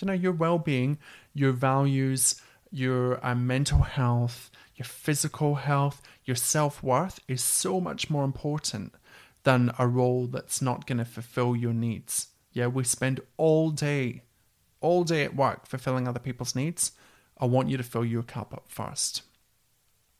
You 0.00 0.06
know, 0.06 0.12
your 0.12 0.32
well-being, 0.32 0.98
your 1.34 1.52
values, 1.52 2.40
your 2.70 3.24
uh, 3.24 3.34
mental 3.34 3.82
health, 3.82 4.50
your 4.74 4.86
physical 4.86 5.54
health, 5.54 6.02
your 6.24 6.36
self-worth 6.36 7.20
is 7.28 7.42
so 7.42 7.80
much 7.80 8.10
more 8.10 8.24
important 8.24 8.92
than 9.44 9.72
a 9.78 9.86
role 9.86 10.26
that's 10.26 10.60
not 10.60 10.86
going 10.86 10.98
to 10.98 11.04
fulfill 11.04 11.56
your 11.56 11.72
needs. 11.72 12.28
Yeah, 12.52 12.66
we 12.66 12.84
spend 12.84 13.20
all 13.36 13.70
day, 13.70 14.22
all 14.80 15.04
day 15.04 15.24
at 15.24 15.36
work 15.36 15.66
fulfilling 15.66 16.06
other 16.06 16.20
people's 16.20 16.54
needs. 16.54 16.92
I 17.38 17.46
want 17.46 17.68
you 17.68 17.76
to 17.76 17.82
fill 17.82 18.04
your 18.04 18.22
cup 18.22 18.52
up 18.52 18.66
first 18.68 19.22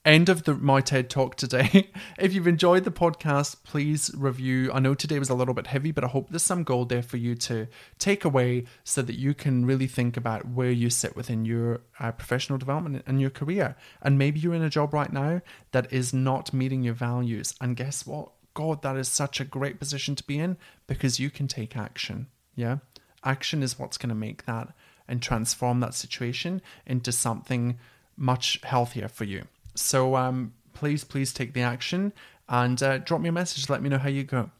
end 0.04 0.28
of 0.28 0.44
the 0.44 0.54
my 0.54 0.80
TED 0.80 1.08
talk 1.08 1.34
today. 1.36 1.90
if 2.18 2.34
you've 2.34 2.46
enjoyed 2.46 2.84
the 2.84 2.90
podcast, 2.90 3.62
please 3.64 4.10
review. 4.16 4.70
I 4.72 4.78
know 4.78 4.94
today 4.94 5.18
was 5.18 5.30
a 5.30 5.34
little 5.34 5.54
bit 5.54 5.68
heavy, 5.68 5.92
but 5.92 6.04
I 6.04 6.08
hope 6.08 6.28
there's 6.30 6.42
some 6.42 6.62
gold 6.62 6.88
there 6.88 7.02
for 7.02 7.16
you 7.16 7.34
to 7.36 7.68
take 7.98 8.24
away 8.24 8.64
so 8.82 9.02
that 9.02 9.18
you 9.18 9.34
can 9.34 9.64
really 9.64 9.86
think 9.86 10.16
about 10.16 10.48
where 10.48 10.70
you 10.70 10.90
sit 10.90 11.16
within 11.16 11.44
your 11.44 11.80
uh, 11.98 12.12
professional 12.12 12.58
development 12.58 13.02
and 13.06 13.20
your 13.20 13.30
career. 13.30 13.76
And 14.02 14.18
maybe 14.18 14.40
you're 14.40 14.54
in 14.54 14.62
a 14.62 14.70
job 14.70 14.92
right 14.92 15.12
now 15.12 15.40
that 15.72 15.92
is 15.92 16.12
not 16.12 16.52
meeting 16.52 16.82
your 16.82 16.94
values. 16.94 17.54
And 17.60 17.76
guess 17.76 18.06
what? 18.06 18.30
God, 18.54 18.82
that 18.82 18.96
is 18.96 19.08
such 19.08 19.40
a 19.40 19.44
great 19.44 19.78
position 19.78 20.14
to 20.14 20.24
be 20.24 20.38
in 20.38 20.56
because 20.86 21.20
you 21.20 21.28
can 21.28 21.48
take 21.48 21.76
action. 21.76 22.28
Yeah. 22.54 22.78
Action 23.24 23.62
is 23.62 23.78
what's 23.78 23.98
going 23.98 24.10
to 24.10 24.14
make 24.14 24.46
that 24.46 24.68
and 25.08 25.20
transform 25.20 25.80
that 25.80 25.94
situation 25.94 26.62
into 26.86 27.12
something 27.12 27.78
much 28.16 28.60
healthier 28.62 29.08
for 29.08 29.24
you. 29.24 29.44
So 29.74 30.16
um, 30.16 30.54
please, 30.72 31.04
please 31.04 31.32
take 31.32 31.52
the 31.52 31.62
action 31.62 32.12
and 32.48 32.82
uh, 32.82 32.98
drop 32.98 33.20
me 33.20 33.28
a 33.28 33.32
message. 33.32 33.68
Let 33.68 33.82
me 33.82 33.88
know 33.88 33.98
how 33.98 34.08
you 34.08 34.24
go. 34.24 34.50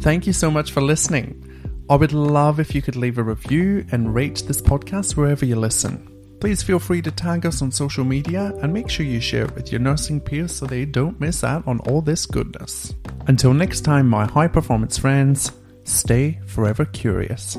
Thank 0.00 0.26
you 0.26 0.32
so 0.32 0.50
much 0.50 0.72
for 0.72 0.80
listening. 0.80 1.44
I 1.90 1.96
would 1.96 2.12
love 2.12 2.60
if 2.60 2.74
you 2.74 2.82
could 2.82 2.96
leave 2.96 3.18
a 3.18 3.22
review 3.22 3.86
and 3.90 4.14
rate 4.14 4.42
this 4.46 4.60
podcast 4.60 5.16
wherever 5.16 5.44
you 5.44 5.56
listen. 5.56 6.17
Please 6.40 6.62
feel 6.62 6.78
free 6.78 7.02
to 7.02 7.10
tag 7.10 7.44
us 7.46 7.62
on 7.62 7.72
social 7.72 8.04
media 8.04 8.52
and 8.62 8.72
make 8.72 8.88
sure 8.88 9.04
you 9.04 9.20
share 9.20 9.44
it 9.44 9.54
with 9.54 9.72
your 9.72 9.80
nursing 9.80 10.20
peers 10.20 10.54
so 10.54 10.66
they 10.66 10.84
don't 10.84 11.20
miss 11.20 11.42
out 11.42 11.66
on 11.66 11.80
all 11.80 12.00
this 12.00 12.26
goodness. 12.26 12.94
Until 13.26 13.52
next 13.52 13.80
time, 13.80 14.08
my 14.08 14.24
high 14.24 14.48
performance 14.48 14.96
friends, 14.96 15.50
stay 15.84 16.38
forever 16.46 16.84
curious. 16.84 17.58